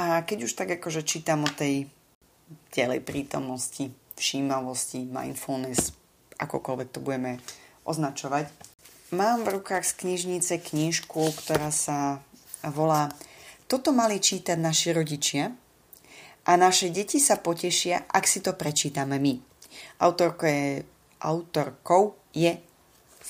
A 0.00 0.24
keď 0.24 0.48
už 0.48 0.56
tak 0.56 0.80
akože 0.80 1.04
čítam 1.04 1.44
o 1.44 1.52
tej 1.52 1.84
telej 2.72 3.04
prítomnosti, 3.04 3.92
všímavosti, 4.16 5.04
mindfulness, 5.04 5.92
akokoľvek 6.40 6.88
to 6.88 7.04
budeme 7.04 7.36
označovať, 7.84 8.48
mám 9.12 9.44
v 9.44 9.60
rukách 9.60 9.92
z 9.92 9.92
knižnice 9.92 10.64
knižku, 10.64 11.36
ktorá 11.44 11.68
sa 11.68 12.24
volá 12.64 13.12
Toto 13.68 13.92
mali 13.92 14.24
čítať 14.24 14.56
naši 14.56 14.96
rodičia 14.96 15.52
a 16.48 16.52
naše 16.56 16.88
deti 16.88 17.20
sa 17.20 17.36
potešia, 17.36 18.08
ak 18.08 18.24
si 18.24 18.40
to 18.40 18.56
prečítame 18.56 19.20
my. 19.20 19.36
Autorkou 20.00 20.48
je, 20.48 20.80
autorkou 21.20 22.16
je 22.32 22.72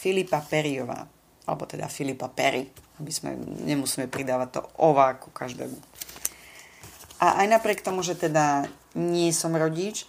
Filipa 0.05 0.45
Periová, 0.45 1.09
alebo 1.49 1.65
teda 1.65 1.89
Filipa 1.89 2.29
Perry, 2.29 2.69
aby 3.01 3.09
sme 3.09 3.41
nemusíme 3.65 4.05
pridávať 4.13 4.61
to 4.61 4.69
ku 5.17 5.33
každému. 5.33 5.81
A 7.25 7.41
aj 7.41 7.47
napriek 7.49 7.81
tomu, 7.81 8.05
že 8.05 8.13
teda 8.13 8.69
nie 8.93 9.33
som 9.33 9.57
rodič, 9.57 10.05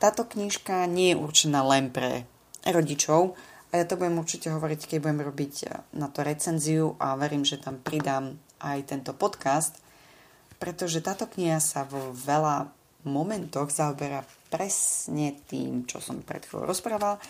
táto 0.00 0.24
knižka 0.24 0.88
nie 0.88 1.12
je 1.12 1.20
určená 1.20 1.60
len 1.60 1.92
pre 1.92 2.24
rodičov 2.64 3.36
a 3.68 3.76
ja 3.76 3.84
to 3.84 4.00
budem 4.00 4.16
určite 4.16 4.48
hovoriť, 4.48 4.88
keď 4.88 4.98
budem 5.04 5.20
robiť 5.28 5.54
na 5.92 6.08
to 6.08 6.24
recenziu 6.24 6.96
a 6.96 7.12
verím, 7.20 7.44
že 7.44 7.60
tam 7.60 7.76
pridám 7.76 8.40
aj 8.64 8.88
tento 8.88 9.12
podcast, 9.12 9.76
pretože 10.56 11.04
táto 11.04 11.28
kniha 11.28 11.60
sa 11.60 11.84
vo 11.84 12.16
veľa 12.16 12.72
momentoch 13.04 13.68
zaoberá 13.68 14.24
presne 14.48 15.36
tým, 15.44 15.84
čo 15.84 16.00
som 16.00 16.24
pred 16.24 16.48
chvíľou 16.48 16.72
rozprávala, 16.72 17.20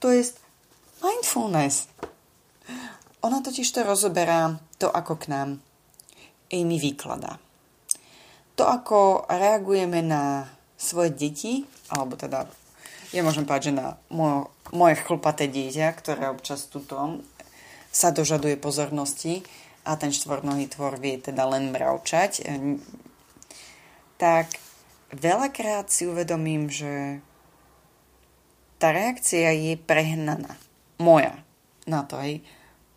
to 0.00 0.08
je 0.08 0.32
mindfulness. 1.04 1.92
Ona 3.20 3.44
totiž 3.44 3.68
to 3.68 3.84
rozoberá 3.84 4.56
to, 4.80 4.88
ako 4.88 5.20
k 5.20 5.28
nám 5.28 5.48
Amy 6.48 6.80
vykladá. 6.80 7.36
To, 8.56 8.64
ako 8.64 9.28
reagujeme 9.28 10.00
na 10.00 10.48
svoje 10.80 11.12
deti, 11.12 11.68
alebo 11.92 12.16
teda, 12.16 12.48
ja 13.12 13.20
môžem 13.20 13.44
povedať, 13.44 13.72
že 13.72 13.78
na 13.80 14.00
moje, 14.08 14.48
moje 14.72 14.96
chlpaté 15.04 15.48
dieťa, 15.50 15.92
ktoré 16.00 16.32
občas 16.32 16.68
tuto 16.68 17.20
sa 17.92 18.10
dožaduje 18.10 18.58
pozornosti 18.58 19.44
a 19.84 19.94
ten 20.00 20.10
štvornohý 20.10 20.66
tvor 20.70 20.96
vie 20.96 21.20
teda 21.20 21.44
len 21.46 21.70
mravčať, 21.70 22.42
tak 24.16 24.56
veľakrát 25.14 25.90
si 25.90 26.08
uvedomím, 26.08 26.70
že 26.72 27.20
tá 28.78 28.90
reakcia 28.90 29.54
je 29.54 29.74
prehnaná. 29.78 30.58
Moja 30.98 31.36
na 31.84 32.02
to, 32.02 32.16
hej 32.20 32.44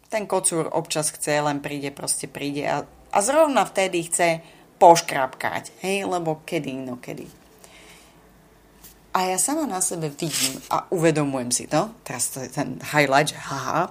ten 0.07 0.23
kocúr 0.23 0.71
občas 0.71 1.11
chce, 1.11 1.43
len 1.43 1.59
príde, 1.59 1.91
proste 1.91 2.31
príde 2.31 2.63
a, 2.67 2.87
a 2.87 3.17
zrovna 3.19 3.67
vtedy 3.67 4.07
chce 4.07 4.39
poškrapkať, 4.79 5.83
hej, 5.83 6.07
lebo 6.07 6.39
kedy, 6.47 6.73
no 6.79 6.95
kedy. 6.99 7.27
A 9.17 9.33
ja 9.33 9.37
sama 9.41 9.65
na 9.65 9.81
sebe 9.81 10.13
vidím 10.13 10.61
a 10.69 10.85
uvedomujem 10.93 11.51
si 11.51 11.65
to, 11.65 11.89
teraz 12.05 12.29
to 12.31 12.45
je 12.45 12.49
ten 12.53 12.77
highlight, 12.93 13.33
že 13.33 13.39
haha, 13.41 13.89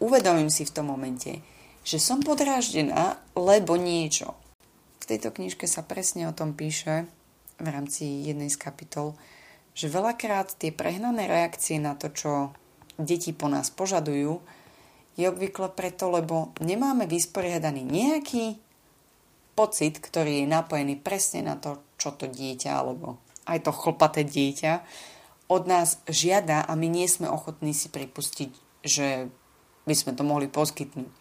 uvedomím 0.00 0.48
si 0.48 0.64
v 0.64 0.74
tom 0.74 0.88
momente, 0.88 1.44
že 1.84 2.00
som 2.00 2.24
podráždená, 2.24 3.20
lebo 3.36 3.76
niečo. 3.76 4.34
V 5.02 5.04
tejto 5.04 5.34
knižke 5.34 5.68
sa 5.68 5.84
presne 5.84 6.30
o 6.30 6.34
tom 6.34 6.56
píše 6.56 7.04
v 7.60 7.68
rámci 7.68 8.24
jednej 8.24 8.48
z 8.48 8.56
kapitol, 8.56 9.14
že 9.72 9.92
veľakrát 9.92 10.52
tie 10.56 10.70
prehnané 10.72 11.28
reakcie 11.28 11.80
na 11.80 11.96
to, 11.96 12.12
čo 12.12 12.32
deti 13.00 13.32
po 13.32 13.48
nás 13.48 13.72
požadujú, 13.72 14.44
je 15.16 15.24
obvykle 15.28 15.72
preto, 15.72 16.08
lebo 16.08 16.56
nemáme 16.60 17.04
vysporiadaný 17.04 17.84
nejaký 17.84 18.56
pocit, 19.52 20.00
ktorý 20.00 20.44
je 20.44 20.46
napojený 20.48 20.96
presne 21.00 21.44
na 21.44 21.60
to, 21.60 21.84
čo 22.00 22.16
to 22.16 22.28
dieťa, 22.28 22.70
alebo 22.72 23.20
aj 23.44 23.68
to 23.68 23.72
chlpaté 23.72 24.24
dieťa 24.24 24.72
od 25.52 25.68
nás 25.68 26.00
žiada 26.08 26.64
a 26.64 26.72
my 26.72 26.88
nie 26.88 27.04
sme 27.04 27.28
ochotní 27.28 27.76
si 27.76 27.92
pripustiť, 27.92 28.50
že 28.88 29.28
by 29.84 29.94
sme 29.94 30.16
to 30.16 30.24
mohli 30.24 30.48
poskytnúť. 30.48 31.12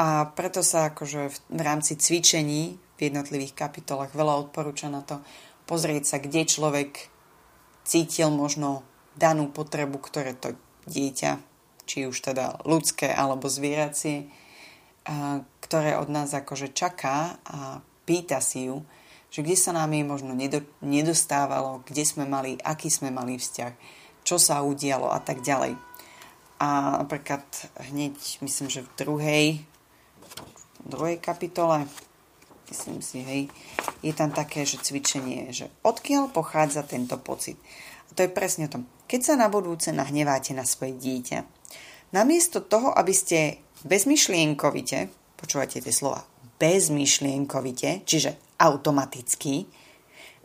A 0.00 0.24
preto 0.32 0.64
sa 0.64 0.88
akože 0.88 1.52
v 1.52 1.60
rámci 1.60 2.00
cvičení 2.00 2.80
v 2.96 3.00
jednotlivých 3.12 3.52
kapitolách 3.52 4.16
veľa 4.16 4.48
odporúča 4.48 4.88
na 4.88 5.04
to 5.04 5.20
pozrieť 5.68 6.04
sa, 6.08 6.16
kde 6.16 6.48
človek 6.48 7.12
cítil 7.82 8.30
možno 8.30 8.82
danú 9.18 9.50
potrebu, 9.50 9.98
ktoré 10.00 10.32
to 10.32 10.56
dieťa, 10.88 11.38
či 11.84 12.06
už 12.08 12.16
teda 12.18 12.62
ľudské 12.64 13.10
alebo 13.10 13.50
zvieracie, 13.50 14.30
ktoré 15.60 15.98
od 15.98 16.08
nás 16.08 16.30
akože 16.30 16.70
čaká 16.72 17.36
a 17.42 17.82
pýta 18.06 18.38
si 18.38 18.70
ju, 18.70 18.86
že 19.32 19.42
kde 19.42 19.56
sa 19.56 19.72
nám 19.72 19.90
jej 19.90 20.04
možno 20.04 20.36
nedostávalo, 20.84 21.82
kde 21.88 22.04
sme 22.04 22.28
mali, 22.28 22.60
aký 22.60 22.92
sme 22.92 23.08
mali 23.08 23.40
vzťah, 23.40 23.72
čo 24.22 24.36
sa 24.38 24.62
udialo 24.62 25.10
a 25.10 25.18
tak 25.18 25.42
ďalej. 25.42 25.74
A 26.62 27.02
napríklad 27.02 27.42
hneď, 27.90 28.14
myslím, 28.44 28.70
že 28.70 28.86
v 28.86 28.90
druhej, 28.94 29.46
v 30.82 30.86
druhej 30.86 31.18
kapitole, 31.18 31.90
myslím 32.72 33.04
si, 33.04 33.20
hej, 33.20 33.42
je 34.00 34.12
tam 34.16 34.32
také, 34.32 34.64
že 34.64 34.80
cvičenie, 34.80 35.52
že 35.52 35.68
odkiaľ 35.84 36.32
pochádza 36.32 36.80
tento 36.88 37.20
pocit. 37.20 37.60
A 38.08 38.16
to 38.16 38.24
je 38.24 38.32
presne 38.32 38.66
o 38.66 38.72
tom. 38.72 38.88
Keď 39.04 39.20
sa 39.20 39.34
na 39.36 39.52
budúce 39.52 39.92
nahneváte 39.92 40.56
na 40.56 40.64
svoje 40.64 40.96
dieťa, 40.96 41.44
namiesto 42.16 42.64
toho, 42.64 42.88
aby 42.96 43.12
ste 43.12 43.60
bezmyšlienkovite, 43.84 45.12
počúvate 45.36 45.84
tie 45.84 45.92
slova, 45.92 46.24
bezmyšlienkovite, 46.56 48.08
čiže 48.08 48.56
automaticky, 48.56 49.68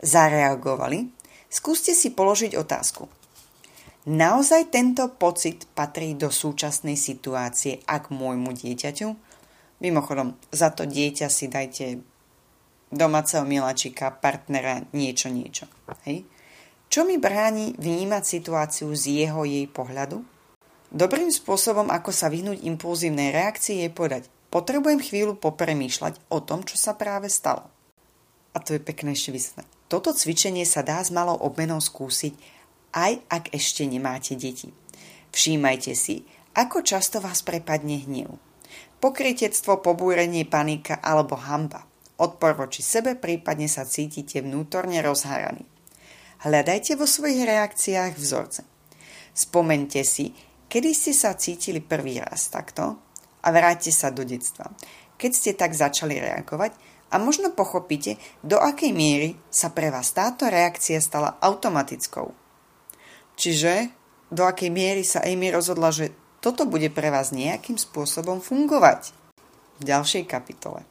zareagovali, 0.04 1.08
skúste 1.48 1.96
si 1.96 2.12
položiť 2.12 2.54
otázku. 2.60 3.08
Naozaj 4.08 4.72
tento 4.72 5.04
pocit 5.12 5.68
patrí 5.76 6.16
do 6.16 6.32
súčasnej 6.32 6.96
situácie 6.96 7.84
a 7.84 8.00
k 8.00 8.08
môjmu 8.08 8.56
dieťaťu? 8.56 9.08
Mimochodom, 9.84 10.34
za 10.48 10.72
to 10.72 10.88
dieťa 10.88 11.28
si 11.28 11.46
dajte 11.46 12.02
domáceho 12.88 13.44
miláčika, 13.44 14.12
partnera, 14.12 14.84
niečo, 14.92 15.28
niečo. 15.28 15.68
Hej? 16.08 16.24
Čo 16.88 17.04
mi 17.04 17.20
bráni 17.20 17.76
vnímať 17.76 18.24
situáciu 18.24 18.88
z 18.96 19.24
jeho 19.24 19.44
jej 19.44 19.68
pohľadu? 19.68 20.24
Dobrým 20.88 21.28
spôsobom, 21.28 21.92
ako 21.92 22.08
sa 22.16 22.32
vyhnúť 22.32 22.64
impulzívnej 22.64 23.28
reakcii, 23.28 23.84
je 23.84 23.90
povedať 23.92 24.22
potrebujem 24.48 25.00
chvíľu 25.04 25.36
popremýšľať 25.36 26.32
o 26.32 26.40
tom, 26.40 26.64
čo 26.64 26.80
sa 26.80 26.96
práve 26.96 27.28
stalo. 27.28 27.68
A 28.56 28.64
to 28.64 28.72
je 28.72 28.80
pekné 28.80 29.12
ešte. 29.12 29.68
Toto 29.88 30.12
cvičenie 30.12 30.64
sa 30.64 30.80
dá 30.80 31.00
s 31.00 31.12
malou 31.12 31.36
obmenou 31.36 31.80
skúsiť, 31.80 32.32
aj 32.96 33.20
ak 33.28 33.44
ešte 33.52 33.84
nemáte 33.84 34.36
deti. 34.36 34.72
Všímajte 35.32 35.92
si, 35.92 36.24
ako 36.56 36.80
často 36.80 37.20
vás 37.20 37.44
prepadne 37.44 38.04
hnev. 38.08 38.40
Pokrytectvo, 38.98 39.84
pobúrenie, 39.84 40.48
panika 40.48 40.98
alebo 40.98 41.36
hamba. 41.36 41.87
Odpor 42.18 42.58
voči 42.58 42.82
sebe, 42.82 43.14
prípadne 43.14 43.70
sa 43.70 43.86
cítite 43.86 44.42
vnútorne 44.42 44.98
rozháraní. 44.98 45.62
Hľadajte 46.42 46.98
vo 46.98 47.06
svojich 47.06 47.46
reakciách 47.46 48.18
vzorce. 48.18 48.66
Spomente 49.30 50.02
si, 50.02 50.34
kedy 50.66 50.90
ste 50.94 51.14
sa 51.14 51.38
cítili 51.38 51.78
prvý 51.78 52.18
raz 52.18 52.50
takto 52.50 52.98
a 53.42 53.48
vráťte 53.54 53.94
sa 53.94 54.10
do 54.10 54.26
detstva. 54.26 54.66
Keď 55.14 55.30
ste 55.30 55.52
tak 55.54 55.78
začali 55.78 56.18
reagovať 56.18 56.74
a 57.14 57.22
možno 57.22 57.54
pochopíte, 57.54 58.18
do 58.42 58.58
akej 58.58 58.90
miery 58.90 59.38
sa 59.46 59.70
pre 59.70 59.94
vás 59.94 60.10
táto 60.10 60.50
reakcia 60.50 60.98
stala 60.98 61.38
automatickou. 61.38 62.34
Čiže 63.38 63.94
do 64.34 64.42
akej 64.42 64.74
miery 64.74 65.06
sa 65.06 65.22
Amy 65.22 65.54
rozhodla, 65.54 65.94
že 65.94 66.10
toto 66.42 66.66
bude 66.66 66.90
pre 66.90 67.14
vás 67.14 67.30
nejakým 67.30 67.78
spôsobom 67.78 68.42
fungovať. 68.42 69.14
V 69.78 69.82
ďalšej 69.86 70.26
kapitole. 70.26 70.82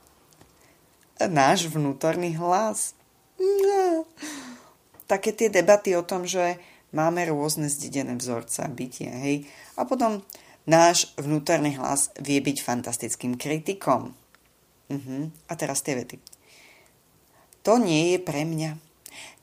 Náš 1.18 1.70
vnútorný 1.74 2.38
hlas. 2.38 2.94
No 3.38 4.06
také 5.08 5.32
tie 5.32 5.48
debaty 5.48 5.96
o 5.96 6.04
tom, 6.04 6.28
že 6.28 6.60
máme 6.92 7.24
rôzne 7.32 7.72
zdedené 7.72 8.20
vzorce 8.20 8.68
bytia, 8.68 9.16
hej. 9.24 9.48
A 9.80 9.88
potom 9.88 10.22
náš 10.68 11.16
vnútorný 11.16 11.80
hlas 11.80 12.12
vie 12.20 12.44
byť 12.44 12.58
fantastickým 12.60 13.40
kritikom. 13.40 14.12
Uh-huh. 14.92 15.32
A 15.48 15.54
teraz 15.56 15.82
tie 15.82 15.96
vety. 15.96 16.20
To 17.64 17.80
nie 17.80 18.16
je 18.16 18.20
pre 18.20 18.44
mňa. 18.44 18.76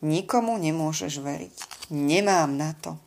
Nikomu 0.04 0.56
nemôžeš 0.60 1.20
veriť. 1.24 1.56
Nemám 1.92 2.52
na 2.56 2.76
to. 2.76 3.00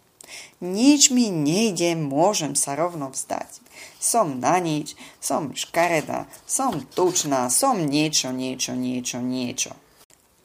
Nič 0.60 1.14
mi 1.14 1.30
nejde, 1.30 1.96
môžem 1.96 2.58
sa 2.58 2.76
rovno 2.76 3.14
vzdať. 3.14 3.64
Som 3.98 4.40
na 4.40 4.62
nič, 4.62 4.94
som 5.20 5.52
škaredá, 5.54 6.30
som 6.46 6.84
tučná, 6.84 7.50
som 7.50 7.78
niečo, 7.78 8.30
niečo, 8.32 8.74
niečo, 8.78 9.20
niečo. 9.24 9.72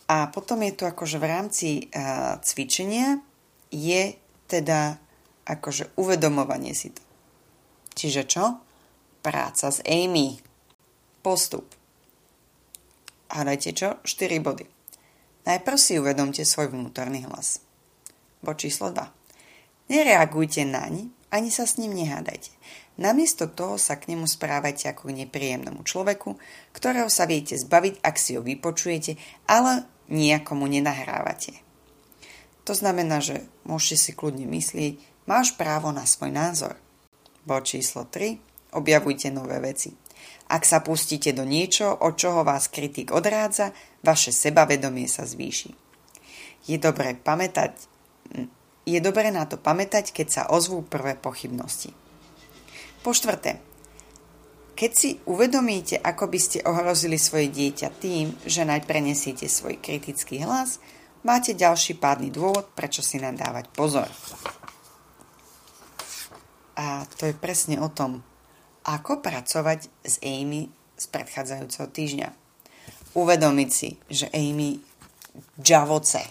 A 0.09 0.29
potom 0.29 0.61
je 0.66 0.73
tu 0.77 0.85
akože 0.85 1.16
v 1.16 1.27
rámci 1.27 1.68
uh, 1.88 2.37
cvičenia 2.45 3.16
je 3.73 4.12
teda 4.45 5.01
akože 5.49 5.97
uvedomovanie 5.97 6.77
si 6.77 6.92
to. 6.92 7.01
Čiže 7.97 8.23
čo? 8.29 8.45
Práca 9.25 9.73
s 9.73 9.81
Amy. 9.88 10.37
Postup. 11.25 11.64
Hádajte 13.33 13.71
čo? 13.73 13.88
4 14.05 14.45
body. 14.45 14.66
Najprv 15.49 15.79
si 15.81 15.97
uvedomte 15.97 16.45
svoj 16.45 16.71
vnútorný 16.71 17.25
hlas. 17.27 17.64
Bod 18.45 18.61
číslo 18.61 18.92
2. 18.92 19.90
Nereagujte 19.90 20.62
naň, 20.68 21.11
ani 21.33 21.49
sa 21.51 21.66
s 21.66 21.81
ním 21.81 21.97
nehádajte. 21.97 22.53
Namiesto 23.00 23.48
toho 23.48 23.81
sa 23.81 23.96
k 23.96 24.12
nemu 24.12 24.28
správajte 24.28 24.92
ako 24.92 25.09
k 25.09 25.24
nepríjemnému 25.24 25.81
človeku, 25.81 26.37
ktorého 26.76 27.09
sa 27.09 27.24
viete 27.24 27.57
zbaviť, 27.57 28.05
ak 28.05 28.16
si 28.20 28.37
ho 28.37 28.44
vypočujete, 28.44 29.16
ale 29.48 29.88
nijakomu 30.12 30.68
nenahrávate. 30.68 31.57
To 32.68 32.76
znamená, 32.76 33.24
že 33.24 33.48
môžete 33.64 33.96
si 33.96 34.11
kľudne 34.12 34.44
myslieť, 34.44 35.00
máš 35.24 35.57
právo 35.57 35.88
na 35.90 36.05
svoj 36.05 36.31
názor. 36.31 36.76
Bod 37.48 37.66
číslo 37.66 38.07
3. 38.07 38.76
Objavujte 38.76 39.33
nové 39.33 39.59
veci. 39.59 39.96
Ak 40.52 40.68
sa 40.68 40.85
pustíte 40.85 41.33
do 41.33 41.48
niečo, 41.48 41.88
od 41.88 42.14
čoho 42.20 42.44
vás 42.44 42.68
kritik 42.68 43.11
odrádza, 43.11 43.72
vaše 44.05 44.31
sebavedomie 44.31 45.09
sa 45.09 45.24
zvýši. 45.24 45.72
Je 46.68 46.76
dobré 46.76 47.16
pamätať, 47.16 47.74
je 48.85 48.98
dobré 49.00 49.33
na 49.33 49.48
to 49.48 49.57
pamätať, 49.59 50.12
keď 50.12 50.28
sa 50.28 50.42
ozvú 50.52 50.85
prvé 50.85 51.16
pochybnosti. 51.18 52.01
Po 53.02 53.10
štvrté, 53.10 53.58
Keď 54.72 54.90
si 54.94 55.20
uvedomíte, 55.28 56.00
ako 56.00 56.26
by 56.26 56.38
ste 56.40 56.64
ohrozili 56.64 57.20
svoje 57.20 57.52
dieťa 57.52 57.88
tým, 58.02 58.34
že 58.42 58.66
naď 58.66 58.88
prenesiete 58.88 59.46
svoj 59.46 59.78
kritický 59.78 60.42
hlas, 60.42 60.80
máte 61.22 61.54
ďalší 61.54 62.00
pádny 62.00 62.32
dôvod, 62.32 62.72
prečo 62.72 63.04
si 63.04 63.20
nadávať 63.20 63.70
pozor. 63.76 64.08
A 66.74 67.04
to 67.20 67.30
je 67.30 67.34
presne 67.36 67.78
o 67.78 67.92
tom, 67.92 68.24
ako 68.82 69.22
pracovať 69.22 69.86
s 70.02 70.18
Amy 70.24 70.66
z 70.98 71.04
predchádzajúceho 71.12 71.86
týždňa. 71.92 72.28
Uvedomiť 73.12 73.70
si, 73.70 74.00
že 74.08 74.32
Amy 74.32 74.80
džavoce 75.60 76.26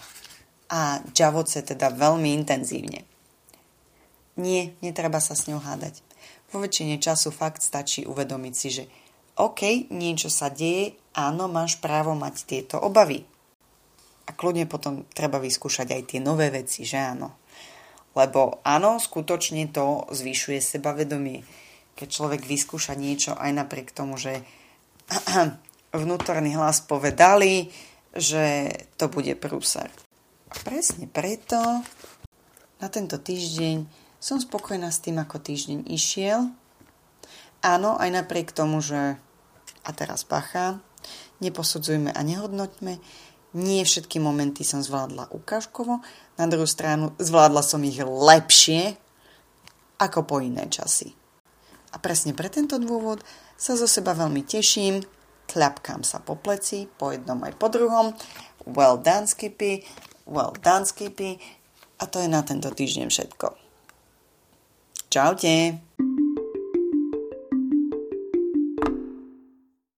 a 0.68 0.98
džavoce 1.08 1.62
teda 1.62 1.94
veľmi 1.94 2.36
intenzívne. 2.36 3.06
Nie, 4.36 4.74
netreba 4.82 5.22
sa 5.22 5.38
s 5.38 5.46
ňou 5.46 5.62
hádať. 5.62 6.11
Vo 6.52 6.60
väčšine 6.60 7.00
času 7.00 7.32
fakt 7.32 7.64
stačí 7.64 8.04
uvedomiť 8.04 8.54
si, 8.54 8.68
že 8.68 8.84
OK, 9.40 9.88
niečo 9.88 10.28
sa 10.28 10.52
deje, 10.52 10.92
áno, 11.16 11.48
máš 11.48 11.80
právo 11.80 12.12
mať 12.12 12.44
tieto 12.44 12.76
obavy. 12.76 13.24
A 14.28 14.36
kľudne 14.36 14.68
potom 14.68 15.08
treba 15.16 15.40
vyskúšať 15.40 15.96
aj 15.96 16.02
tie 16.04 16.20
nové 16.20 16.52
veci, 16.52 16.84
že 16.84 17.00
áno. 17.00 17.40
Lebo 18.12 18.60
áno, 18.60 19.00
skutočne 19.00 19.72
to 19.72 20.04
zvyšuje 20.12 20.60
sebavedomie. 20.60 21.40
Keď 21.96 22.08
človek 22.12 22.44
vyskúša 22.44 22.92
niečo 22.92 23.32
aj 23.32 23.50
napriek 23.56 23.88
tomu, 23.96 24.20
že 24.20 24.44
vnútorný 25.96 26.52
hlas 26.52 26.84
povedali, 26.84 27.72
že 28.12 28.68
to 29.00 29.08
bude 29.08 29.32
prúser. 29.40 29.88
A 30.52 30.54
presne 30.60 31.08
preto 31.08 31.56
na 32.76 32.88
tento 32.92 33.16
týždeň 33.16 34.01
som 34.22 34.38
spokojná 34.38 34.94
s 34.94 35.02
tým, 35.02 35.18
ako 35.18 35.42
týždeň 35.42 35.90
išiel. 35.90 36.54
Áno, 37.58 37.98
aj 37.98 38.22
napriek 38.22 38.54
tomu, 38.54 38.78
že 38.78 39.18
a 39.82 39.90
teraz 39.90 40.22
bacha, 40.22 40.78
neposudzujme 41.42 42.14
a 42.14 42.20
nehodnoťme, 42.22 43.02
nie 43.58 43.82
všetky 43.82 44.22
momenty 44.22 44.62
som 44.62 44.78
zvládla 44.78 45.34
ukážkovo, 45.34 45.98
na 46.38 46.46
druhú 46.46 46.70
stranu 46.70 47.18
zvládla 47.18 47.66
som 47.66 47.82
ich 47.82 47.98
lepšie 47.98 48.94
ako 49.98 50.22
po 50.22 50.38
iné 50.38 50.70
časy. 50.70 51.12
A 51.92 52.00
presne 52.00 52.32
pre 52.32 52.48
tento 52.48 52.78
dôvod 52.78 53.20
sa 53.58 53.74
zo 53.74 53.90
seba 53.90 54.14
veľmi 54.14 54.46
teším, 54.46 55.02
tľapkám 55.50 56.06
sa 56.06 56.22
po 56.22 56.38
pleci, 56.38 56.88
po 56.88 57.12
jednom 57.12 57.36
aj 57.42 57.58
po 57.58 57.68
druhom. 57.68 58.14
Well 58.64 58.96
done, 58.96 59.28
Skippy, 59.28 59.84
well 60.24 60.54
done, 60.56 60.88
Skippy. 60.88 61.36
A 62.00 62.08
to 62.08 62.22
je 62.22 62.30
na 62.30 62.40
tento 62.42 62.72
týždeň 62.72 63.12
všetko. 63.12 63.61
Čaute. 65.12 65.76